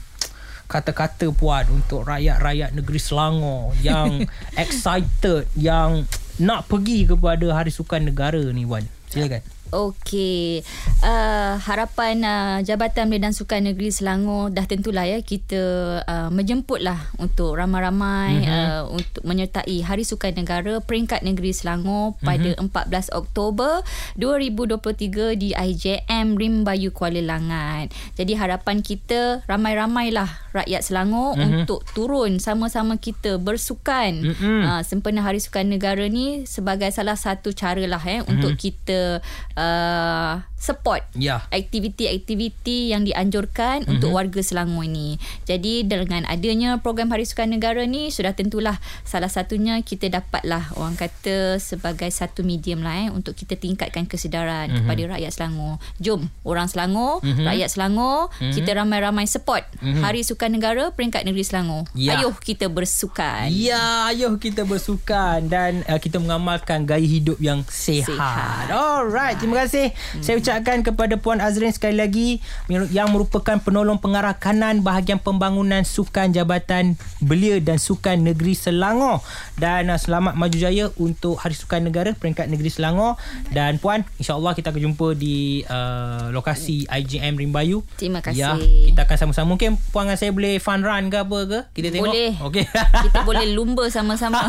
kata-kata 0.68 1.32
puan 1.32 1.64
untuk 1.72 2.04
rakyat-rakyat 2.04 2.76
negeri 2.76 3.00
Selangor 3.00 3.72
yang 3.80 4.28
excited 4.64 5.48
yang 5.56 6.04
nak 6.38 6.68
pergi 6.68 7.08
kepada 7.08 7.56
Hari 7.56 7.72
Sukan 7.72 8.12
Negara 8.12 8.44
ni 8.52 8.68
Wan? 8.68 8.84
Silakan. 9.08 9.57
Okey, 9.68 10.64
uh, 11.04 11.60
harapan 11.60 12.24
uh, 12.24 12.58
Jabatan 12.64 13.12
Belia 13.12 13.28
dan 13.28 13.34
Sukan 13.36 13.68
Negeri 13.68 13.92
Selangor 13.92 14.48
dah 14.48 14.64
tentulah 14.64 15.04
ya 15.04 15.20
kita 15.20 15.60
uh, 16.08 16.30
menjemputlah 16.32 17.12
untuk 17.20 17.60
ramai-ramai 17.60 18.48
mm-hmm. 18.48 18.64
uh, 18.64 18.84
untuk 18.88 19.28
menyertai 19.28 19.84
Hari 19.84 20.08
Sukan 20.08 20.40
Negara 20.40 20.80
peringkat 20.80 21.28
Negeri 21.28 21.52
Selangor 21.52 22.16
pada 22.24 22.56
mm-hmm. 22.56 22.72
14 22.72 23.12
Oktober 23.12 23.84
2023 24.16 25.36
di 25.36 25.52
IJM 25.52 26.40
Rimbayu 26.40 26.96
Kuala 26.96 27.20
Langat. 27.20 27.92
Jadi 28.16 28.40
harapan 28.40 28.80
kita 28.80 29.44
ramai-ramailah 29.52 30.56
rakyat 30.64 30.82
Selangor 30.88 31.36
mm-hmm. 31.36 31.68
untuk 31.68 31.84
turun 31.92 32.40
sama-sama 32.40 32.96
kita 32.96 33.36
bersukan 33.36 34.32
mm-hmm. 34.32 34.62
uh, 34.64 34.82
sempena 34.88 35.28
Hari 35.28 35.44
Sukan 35.44 35.68
Negara 35.68 36.08
ni 36.08 36.48
sebagai 36.48 36.88
salah 36.96 37.20
satu 37.20 37.52
caralah 37.52 38.00
eh 38.08 38.24
mm-hmm. 38.24 38.32
untuk 38.32 38.56
kita 38.56 39.20
uh, 39.58 40.46
support 40.58 41.06
yeah. 41.14 41.46
aktiviti-aktiviti 41.54 42.92
yang 42.92 43.06
dianjurkan 43.06 43.86
mm-hmm. 43.86 43.94
untuk 43.94 44.10
warga 44.14 44.42
Selangor 44.42 44.90
ini. 44.90 45.22
Jadi 45.46 45.86
dengan 45.86 46.26
adanya 46.26 46.82
program 46.82 47.14
Hari 47.14 47.30
Sukan 47.30 47.54
Negara 47.54 47.86
ni 47.86 48.10
sudah 48.10 48.34
tentulah 48.34 48.82
salah 49.06 49.30
satunya 49.30 49.78
kita 49.86 50.10
dapatlah 50.10 50.74
orang 50.78 50.98
kata 50.98 51.62
sebagai 51.62 52.10
satu 52.10 52.42
medium 52.42 52.82
lah 52.82 53.06
eh, 53.06 53.10
untuk 53.14 53.38
kita 53.38 53.54
tingkatkan 53.54 54.10
kesedaran 54.10 54.70
mm-hmm. 54.70 54.78
kepada 54.86 55.02
rakyat 55.18 55.32
Selangor. 55.34 55.74
Jom 56.02 56.22
orang 56.42 56.68
Selangor, 56.68 57.22
mm-hmm. 57.22 57.46
rakyat 57.46 57.70
Selangor, 57.70 58.20
mm-hmm. 58.34 58.54
kita 58.58 58.72
ramai-ramai 58.82 59.26
support 59.30 59.64
mm-hmm. 59.78 60.04
Hari 60.04 60.22
Sukan 60.26 60.52
Negara 60.58 60.90
peringkat 60.90 61.22
negeri 61.22 61.46
Selangor. 61.46 61.86
Yeah. 61.94 62.20
Ayuh 62.20 62.34
kita 62.34 62.66
bersukan. 62.68 63.54
Ya, 63.54 63.78
yeah, 63.78 64.10
ayuh 64.10 64.42
kita 64.42 64.66
bersukan 64.66 65.46
dan 65.48 65.86
uh, 65.86 66.02
kita 66.02 66.18
mengamalkan 66.18 66.84
gaya 66.90 67.06
hidup 67.06 67.38
yang 67.38 67.62
sehat. 67.70 68.10
sehat. 68.10 68.74
Alright, 68.74 69.38
terima 69.48 69.64
kasih. 69.64 69.88
Mm-hmm. 69.94 70.24
Saya 70.24 70.36
ucapkan 70.42 70.78
kepada 70.84 71.16
Puan 71.16 71.40
Azrin 71.40 71.72
sekali 71.72 71.96
lagi 71.96 72.44
yang 72.92 73.14
merupakan 73.14 73.56
penolong 73.62 74.02
pengarah 74.02 74.36
kanan 74.36 74.84
bahagian 74.84 75.22
pembangunan 75.22 75.88
sukan 75.88 76.36
Jabatan 76.36 77.00
Belia 77.24 77.64
dan 77.64 77.80
Sukan 77.80 78.28
Negeri 78.28 78.58
Selangor. 78.58 79.24
Dan 79.56 79.88
uh, 79.88 79.96
selamat 79.96 80.36
maju 80.36 80.58
jaya 80.58 80.92
untuk 80.98 81.40
Hari 81.40 81.56
Sukan 81.56 81.88
Negara 81.88 82.12
peringkat 82.12 82.52
Negeri 82.52 82.68
Selangor. 82.68 83.16
Dan 83.54 83.80
Puan 83.80 84.04
insyaAllah 84.20 84.58
kita 84.58 84.76
akan 84.76 84.82
jumpa 84.92 85.08
di 85.16 85.64
uh, 85.64 86.34
lokasi 86.36 86.84
IGM 86.90 87.40
Rimbayu. 87.40 87.88
Terima 87.96 88.20
kasih. 88.20 88.42
ya, 88.42 88.60
kita 88.60 89.08
akan 89.08 89.18
sama-sama. 89.30 89.56
Mungkin 89.56 89.80
Puan 89.96 90.08
dengan 90.08 90.20
saya 90.20 90.32
boleh 90.34 90.58
fun 90.58 90.82
run 90.82 91.08
ke 91.08 91.18
apa 91.20 91.38
ke? 91.46 91.60
Kita 91.76 91.88
tengok. 91.94 92.12
Boleh. 92.12 92.32
Okay. 92.52 92.66
kita 93.08 93.20
boleh 93.24 93.46
lumba 93.54 93.88
sama-sama. 93.92 94.44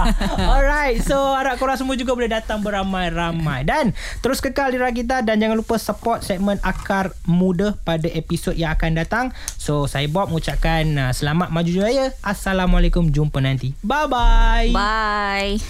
Alright 0.50 1.02
so 1.04 1.18
harap 1.34 1.58
korang 1.58 1.74
semua 1.74 1.98
juga 1.98 2.14
boleh 2.14 2.30
datang 2.30 2.62
beramai-ramai. 2.64 3.66
Dan 3.66 3.92
terus 4.24 4.39
kekal 4.40 4.72
di 4.72 4.80
Ragita 4.80 5.20
dan 5.20 5.38
jangan 5.38 5.60
lupa 5.60 5.76
support 5.76 6.24
segmen 6.24 6.56
Akar 6.64 7.12
Muda 7.28 7.76
pada 7.84 8.08
episod 8.08 8.56
yang 8.56 8.72
akan 8.72 8.96
datang. 8.96 9.26
So, 9.60 9.84
saya 9.84 10.08
Bob 10.08 10.32
mengucapkan 10.32 10.88
uh, 10.96 11.12
selamat 11.12 11.52
maju 11.52 11.70
jaya. 11.70 12.16
Assalamualaikum. 12.24 13.12
Jumpa 13.12 13.38
nanti. 13.44 13.76
Bye-bye. 13.84 14.72
Bye. 14.72 15.60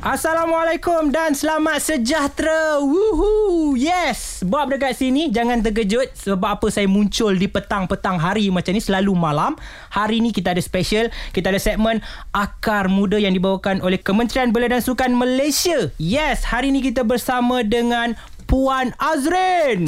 Assalamualaikum 0.00 1.12
dan 1.12 1.36
selamat 1.36 1.76
sejahtera. 1.76 2.80
Woohoo. 2.80 3.76
Yes. 3.76 4.40
Bob 4.40 4.72
dekat 4.72 4.96
sini. 4.96 5.28
Jangan 5.28 5.60
terkejut 5.60 6.16
sebab 6.16 6.56
apa 6.56 6.72
saya 6.72 6.88
muncul 6.88 7.36
di 7.36 7.44
petang-petang 7.44 8.16
hari 8.16 8.48
macam 8.48 8.72
ni. 8.72 8.80
Selalu 8.80 9.12
malam. 9.12 9.60
Hari 9.92 10.24
ni 10.24 10.32
kita 10.32 10.56
ada 10.56 10.62
special. 10.64 11.12
Kita 11.36 11.52
ada 11.52 11.60
segmen 11.60 12.00
Akar 12.32 12.88
Muda 12.88 13.20
yang 13.20 13.36
dibawakan 13.36 13.84
oleh 13.84 14.00
Kementerian 14.00 14.56
Belia 14.56 14.72
dan 14.72 14.80
Sukan 14.80 15.12
Malaysia. 15.12 15.92
Yes. 16.00 16.48
Hari 16.48 16.72
ni 16.72 16.80
kita 16.80 17.04
bersama 17.04 17.60
dengan 17.60 18.16
Puan 18.50 18.90
Azrin. 18.98 19.86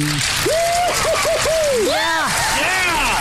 Yeah. 1.83 2.23
Yeah. 2.55 3.19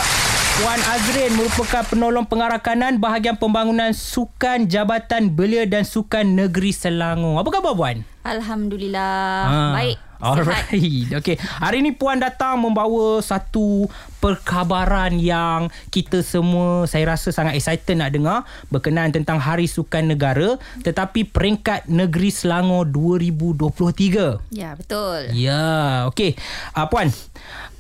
Puan 0.63 0.79
Azrin 0.87 1.35
merupakan 1.35 1.83
penolong 1.83 2.31
pengarah 2.31 2.63
kanan 2.63 3.03
bahagian 3.03 3.35
pembangunan 3.35 3.91
sukan 3.91 4.71
Jabatan 4.71 5.35
Belia 5.35 5.67
dan 5.67 5.83
Sukan 5.83 6.39
Negeri 6.39 6.71
Selangor. 6.71 7.43
Apa 7.43 7.59
khabar 7.59 7.75
Puan? 7.75 8.07
Alhamdulillah. 8.23 9.35
Ha. 9.51 9.59
Baik. 9.75 9.99
Alright. 10.23 11.11
Okay. 11.19 11.35
Hari 11.59 11.83
ini 11.83 11.91
Puan 11.99 12.23
datang 12.23 12.55
membawa 12.63 13.19
satu 13.19 13.91
perkabaran 14.23 15.19
yang 15.19 15.67
kita 15.91 16.23
semua 16.23 16.87
saya 16.87 17.11
rasa 17.11 17.35
sangat 17.35 17.59
excited 17.59 17.99
nak 17.99 18.15
dengar 18.15 18.47
berkenaan 18.71 19.11
tentang 19.11 19.43
Hari 19.43 19.67
Sukan 19.67 20.07
Negara 20.07 20.63
tetapi 20.87 21.27
peringkat 21.27 21.91
negeri 21.91 22.31
Selangor 22.31 22.87
2023. 22.95 24.55
Ya, 24.55 24.79
betul. 24.79 25.35
Ya, 25.35 26.07
okey. 26.15 26.39
Uh, 26.71 26.87
Puan, 26.87 27.11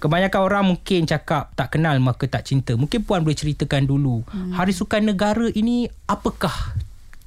kebanyakan 0.02 0.40
orang 0.42 0.64
mungkin 0.66 1.06
cakap 1.06 1.54
tak 1.54 1.78
kenal 1.78 1.94
maka 2.02 2.26
tak 2.26 2.42
cinta. 2.42 2.74
Mungkin 2.74 3.06
Puan 3.06 3.22
boleh 3.22 3.38
ceritakan 3.38 3.86
dulu 3.86 4.26
hmm. 4.26 4.58
Hari 4.58 4.74
Sukan 4.74 5.06
Negara 5.06 5.46
ini 5.54 5.86
apakah 6.10 6.74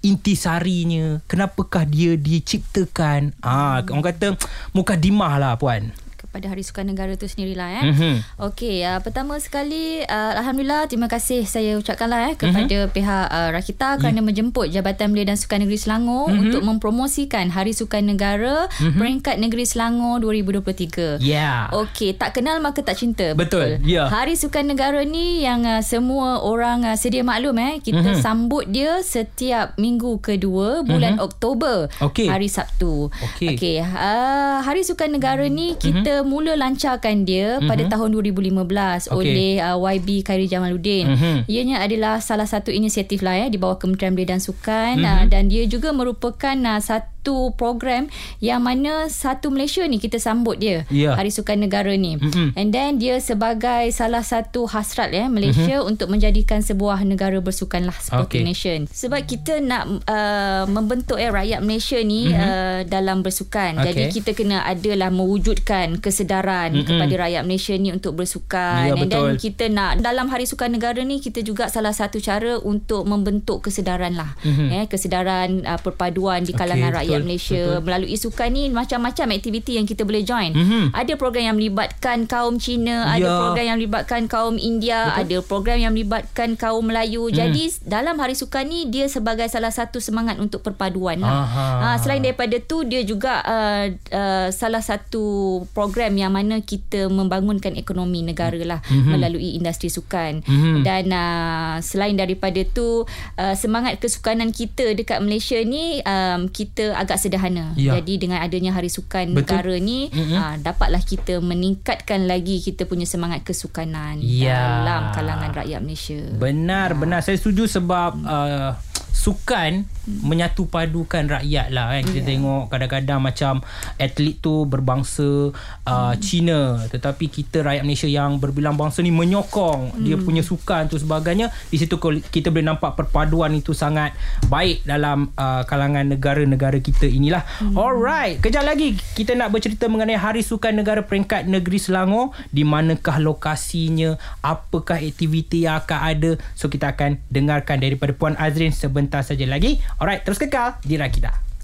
intisarinya? 0.05 1.25
Kenapakah 1.25 1.89
dia 1.89 2.13
diciptakan? 2.13 3.33
Ah 3.41 3.81
orang 3.81 4.05
kata 4.13 4.27
mukadimah 4.71 5.41
lah 5.41 5.53
puan 5.57 5.89
pada 6.35 6.51
Hari 6.51 6.67
Sukan 6.67 6.83
Negara 6.91 7.15
tu 7.15 7.31
sendirilah 7.31 7.79
eh. 7.79 7.83
Mm-hmm. 7.95 8.13
Okey, 8.51 8.83
uh, 8.83 8.99
pertama 8.99 9.39
sekali 9.39 10.03
uh, 10.03 10.35
alhamdulillah 10.35 10.83
terima 10.91 11.07
kasih 11.07 11.47
saya 11.47 11.79
ucapkanlah 11.79 12.27
eh 12.27 12.35
kepada 12.35 12.91
mm-hmm. 12.91 12.91
pihak 12.91 13.25
uh, 13.31 13.49
Rakita 13.55 14.03
kerana 14.03 14.19
mm. 14.19 14.27
menjemput 14.27 14.67
Jabatan 14.67 15.15
Belia 15.15 15.31
dan 15.31 15.39
Sukan 15.39 15.63
Negeri 15.63 15.79
Selangor 15.79 16.27
mm-hmm. 16.27 16.43
untuk 16.43 16.61
mempromosikan 16.67 17.47
Hari 17.55 17.71
Sukan 17.71 18.03
Negara 18.03 18.67
mm-hmm. 18.67 18.99
peringkat 18.99 19.35
Negeri 19.39 19.63
Selangor 19.63 20.19
2023. 20.27 21.23
Yeah. 21.23 21.71
Okey, 21.71 22.19
tak 22.19 22.35
kenal 22.35 22.59
maka 22.59 22.83
tak 22.83 22.99
cinta. 22.99 23.31
Betul. 23.31 23.79
Betul. 23.79 23.87
Yeah. 23.87 24.11
Hari 24.11 24.35
Sukan 24.35 24.67
Negara 24.67 25.07
ni 25.07 25.47
yang 25.47 25.63
uh, 25.63 25.79
semua 25.79 26.43
orang 26.43 26.83
uh, 26.83 26.99
sedia 26.99 27.23
maklum 27.23 27.55
eh 27.63 27.79
kita 27.79 28.03
mm-hmm. 28.03 28.19
sambut 28.19 28.67
dia 28.67 28.99
setiap 29.07 29.79
minggu 29.79 30.19
kedua 30.19 30.83
bulan 30.83 31.15
mm-hmm. 31.15 31.27
Oktober. 31.31 31.87
Okay. 32.11 32.27
Hari 32.27 32.51
Sabtu. 32.51 33.07
Okey. 33.07 33.55
Okey, 33.55 33.75
uh, 33.79 34.59
Hari 34.59 34.83
Sukan 34.83 35.15
Negara 35.15 35.47
ni 35.47 35.79
kita 35.79 36.19
mm-hmm 36.19 36.24
mula 36.25 36.57
lancarkan 36.59 37.23
dia 37.23 37.57
mm-hmm. 37.57 37.69
pada 37.69 37.83
tahun 37.87 38.09
2015 38.17 38.51
okay. 38.51 39.13
oleh 39.13 39.51
uh, 39.61 39.77
YB 39.79 40.25
Khairi 40.27 40.49
Jamaluddin. 40.51 41.15
Mm-hmm. 41.15 41.35
Ianya 41.47 41.77
adalah 41.85 42.19
salah 42.19 42.49
satu 42.49 42.73
inisiatif 42.73 43.23
lah 43.23 43.45
ya 43.45 43.47
di 43.47 43.55
bawah 43.55 43.79
Kementerian 43.79 44.17
Belia 44.17 44.35
dan 44.35 44.41
Sukan 44.43 44.99
mm-hmm. 44.99 45.21
uh, 45.21 45.23
dan 45.31 45.47
dia 45.47 45.63
juga 45.69 45.95
merupakan 45.95 46.57
uh, 46.57 46.81
satu 46.83 47.14
satu 47.25 47.57
program 47.57 48.05
yang 48.37 48.61
mana 48.61 49.09
satu 49.09 49.49
Malaysia 49.49 49.81
ni 49.89 49.97
kita 49.97 50.21
sambut 50.21 50.61
dia 50.61 50.85
yeah. 50.93 51.17
Hari 51.17 51.33
Sukan 51.33 51.57
Negara 51.57 51.89
ni 51.97 52.21
mm-hmm. 52.21 52.53
and 52.53 52.69
then 52.69 53.01
dia 53.01 53.17
sebagai 53.17 53.89
salah 53.89 54.21
satu 54.21 54.69
hasrat 54.69 55.09
ya 55.09 55.25
Malaysia 55.25 55.81
mm-hmm. 55.81 55.89
untuk 55.89 56.13
menjadikan 56.13 56.61
sebuah 56.61 57.01
negara 57.01 57.41
bersukan 57.41 57.89
lah 57.89 57.97
seperti 57.97 58.45
okay. 58.45 58.45
nation 58.45 58.79
sebab 58.85 59.25
kita 59.25 59.57
nak 59.57 60.05
uh, 60.05 60.69
membentuk 60.69 61.17
ya 61.17 61.33
rakyat 61.33 61.65
Malaysia 61.65 61.97
ni 62.05 62.29
mm-hmm. 62.29 62.45
uh, 62.45 62.79
dalam 62.85 63.25
bersukan 63.25 63.81
okay. 63.81 63.89
jadi 63.89 64.03
kita 64.13 64.31
kena 64.37 64.61
adalah 64.61 65.09
mewujudkan 65.09 65.97
kesedaran 65.97 66.77
mm-hmm. 66.77 66.85
kepada 66.85 67.13
rakyat 67.25 67.41
Malaysia 67.41 67.73
ni 67.73 67.89
untuk 67.89 68.21
bersukan 68.21 68.93
yeah, 68.93 69.01
and 69.01 69.09
betul. 69.09 69.33
then 69.33 69.41
kita 69.41 69.65
nak 69.73 69.97
dalam 69.97 70.29
Hari 70.29 70.45
Sukan 70.45 70.77
Negara 70.77 71.01
ni 71.01 71.17
kita 71.17 71.41
juga 71.41 71.73
salah 71.73 71.97
satu 71.97 72.21
cara 72.21 72.61
untuk 72.61 73.09
membentuk 73.09 73.65
kesedaran 73.65 74.13
lah 74.13 74.37
mm-hmm. 74.45 74.69
ya 74.69 74.81
kesedaran 74.85 75.65
uh, 75.65 75.81
perpaduan 75.81 76.45
di 76.45 76.53
kalangan 76.53 76.93
okay, 76.93 76.99
rakyat 77.01 77.14
rakyat 77.15 77.27
Malaysia 77.27 77.61
betul. 77.63 77.83
melalui 77.87 78.15
sukan 78.19 78.49
ni 78.51 78.63
macam-macam 78.69 79.25
aktiviti 79.35 79.71
yang 79.79 79.87
kita 79.87 80.03
boleh 80.03 80.23
join. 80.27 80.51
Mm-hmm. 80.51 80.83
Ada 80.91 81.13
program 81.15 81.43
yang 81.47 81.57
melibatkan 81.57 82.17
kaum 82.27 82.55
Cina, 82.59 83.15
ya. 83.15 83.19
ada 83.19 83.27
program 83.39 83.65
yang 83.65 83.77
melibatkan 83.79 84.21
kaum 84.27 84.55
India, 84.59 84.99
betul. 85.09 85.19
ada 85.21 85.37
program 85.45 85.77
yang 85.79 85.93
melibatkan 85.95 86.49
kaum 86.59 86.83
Melayu. 86.85 87.27
Mm. 87.29 87.33
Jadi 87.35 87.63
dalam 87.85 88.15
hari 88.19 88.35
sukan 88.35 88.63
ni 88.67 88.87
dia 88.91 89.05
sebagai 89.07 89.47
salah 89.47 89.71
satu 89.71 89.97
semangat 90.03 90.37
untuk 90.37 90.61
perpaduan 90.61 91.21
lah. 91.21 91.45
Ha, 91.45 91.87
selain 92.01 92.21
daripada 92.21 92.57
tu 92.59 92.83
dia 92.83 93.01
juga 93.05 93.41
uh, 93.45 93.85
uh, 93.91 94.47
salah 94.51 94.81
satu 94.81 95.61
program 95.71 96.15
yang 96.17 96.33
mana 96.33 96.59
kita 96.61 97.07
membangunkan 97.07 97.77
ekonomi 97.77 98.25
negara 98.25 98.59
lah 98.65 98.79
mm-hmm. 98.85 99.11
melalui 99.11 99.49
industri 99.55 99.87
sukan. 99.87 100.43
Mm-hmm. 100.43 100.75
Dan 100.83 101.03
uh, 101.13 101.75
selain 101.79 102.17
daripada 102.17 102.61
tu 102.65 103.05
uh, 103.37 103.55
semangat 103.55 103.97
kesukanan 104.01 104.51
kita 104.51 104.95
dekat 104.97 105.21
Malaysia 105.21 105.59
ni 105.61 106.01
um, 106.03 106.47
kita 106.49 106.97
agak 107.05 107.21
sederhana. 107.21 107.71
Ya. 107.77 108.01
Jadi 108.01 108.17
dengan 108.17 108.41
adanya 108.41 108.73
Hari 108.73 108.89
Sukan 108.89 109.31
Betul. 109.31 109.61
Negara 109.61 109.75
ni 109.77 110.09
mm-hmm. 110.09 110.37
aa, 110.37 110.55
dapatlah 110.57 111.01
kita 111.05 111.37
meningkatkan 111.39 112.25
lagi 112.25 112.59
kita 112.65 112.89
punya 112.89 113.05
semangat 113.05 113.45
kesukanan 113.45 114.19
ya. 114.19 114.81
dalam 114.81 115.13
kalangan 115.13 115.51
rakyat 115.53 115.79
Malaysia. 115.85 116.19
Benar, 116.35 116.89
ha. 116.91 116.99
benar. 116.99 117.19
Saya 117.21 117.37
setuju 117.37 117.69
sebab 117.69 118.17
uh, 118.25 118.73
sukan 119.15 119.87
menyatu 120.05 120.67
padukan 120.67 121.25
rakyat 121.25 121.73
lah 121.73 121.95
kan 121.95 122.03
kita 122.05 122.19
yeah. 122.21 122.27
tengok 122.35 122.63
kadang-kadang 122.69 123.19
macam 123.23 123.53
atlet 123.97 124.37
tu 124.37 124.67
berbangsa 124.67 125.55
uh, 125.87 126.13
mm. 126.13 126.19
Cina 126.21 126.83
tetapi 126.91 127.31
kita 127.31 127.65
rakyat 127.65 127.81
Malaysia 127.87 128.05
yang 128.11 128.37
berbilang 128.37 128.77
bangsa 128.77 129.01
ni 129.01 129.09
menyokong 129.09 129.97
mm. 129.97 130.03
dia 130.05 130.19
punya 130.19 130.43
sukan 130.45 130.91
tu 130.91 130.99
sebagainya 130.99 131.49
di 131.71 131.79
situ 131.81 131.97
kita 132.29 132.53
boleh 132.53 132.67
nampak 132.67 132.93
perpaduan 132.93 133.55
itu 133.57 133.73
sangat 133.73 134.13
baik 134.51 134.85
dalam 134.85 135.33
uh, 135.39 135.65
kalangan 135.65 136.05
negara-negara 136.05 136.77
kita 136.83 137.09
inilah 137.09 137.41
mm. 137.63 137.73
alright 137.73 138.37
kejap 138.43 138.61
lagi 138.67 138.99
kita 139.17 139.33
nak 139.33 139.49
bercerita 139.49 139.89
mengenai 139.89 140.19
Hari 140.19 140.45
Sukan 140.45 140.75
Negara 140.75 141.01
Peringkat 141.01 141.49
Negeri 141.49 141.81
Selangor 141.81 142.35
di 142.53 142.61
manakah 142.61 143.17
lokasinya 143.17 144.19
apakah 144.45 145.01
aktiviti 145.01 145.65
yang 145.65 145.81
akan 145.81 145.99
ada 146.03 146.31
so 146.53 146.69
kita 146.69 146.93
akan 146.93 147.17
dengarkan 147.31 147.81
daripada 147.81 148.13
Puan 148.13 148.37
Azrin 148.37 148.75
sebentar 149.05 149.21
saja 149.21 149.45
lagi 149.45 149.77
Alright, 150.01 150.25
terus 150.25 150.41
kekal 150.41 150.81
di 150.81 150.97
Rakita. 150.97 151.54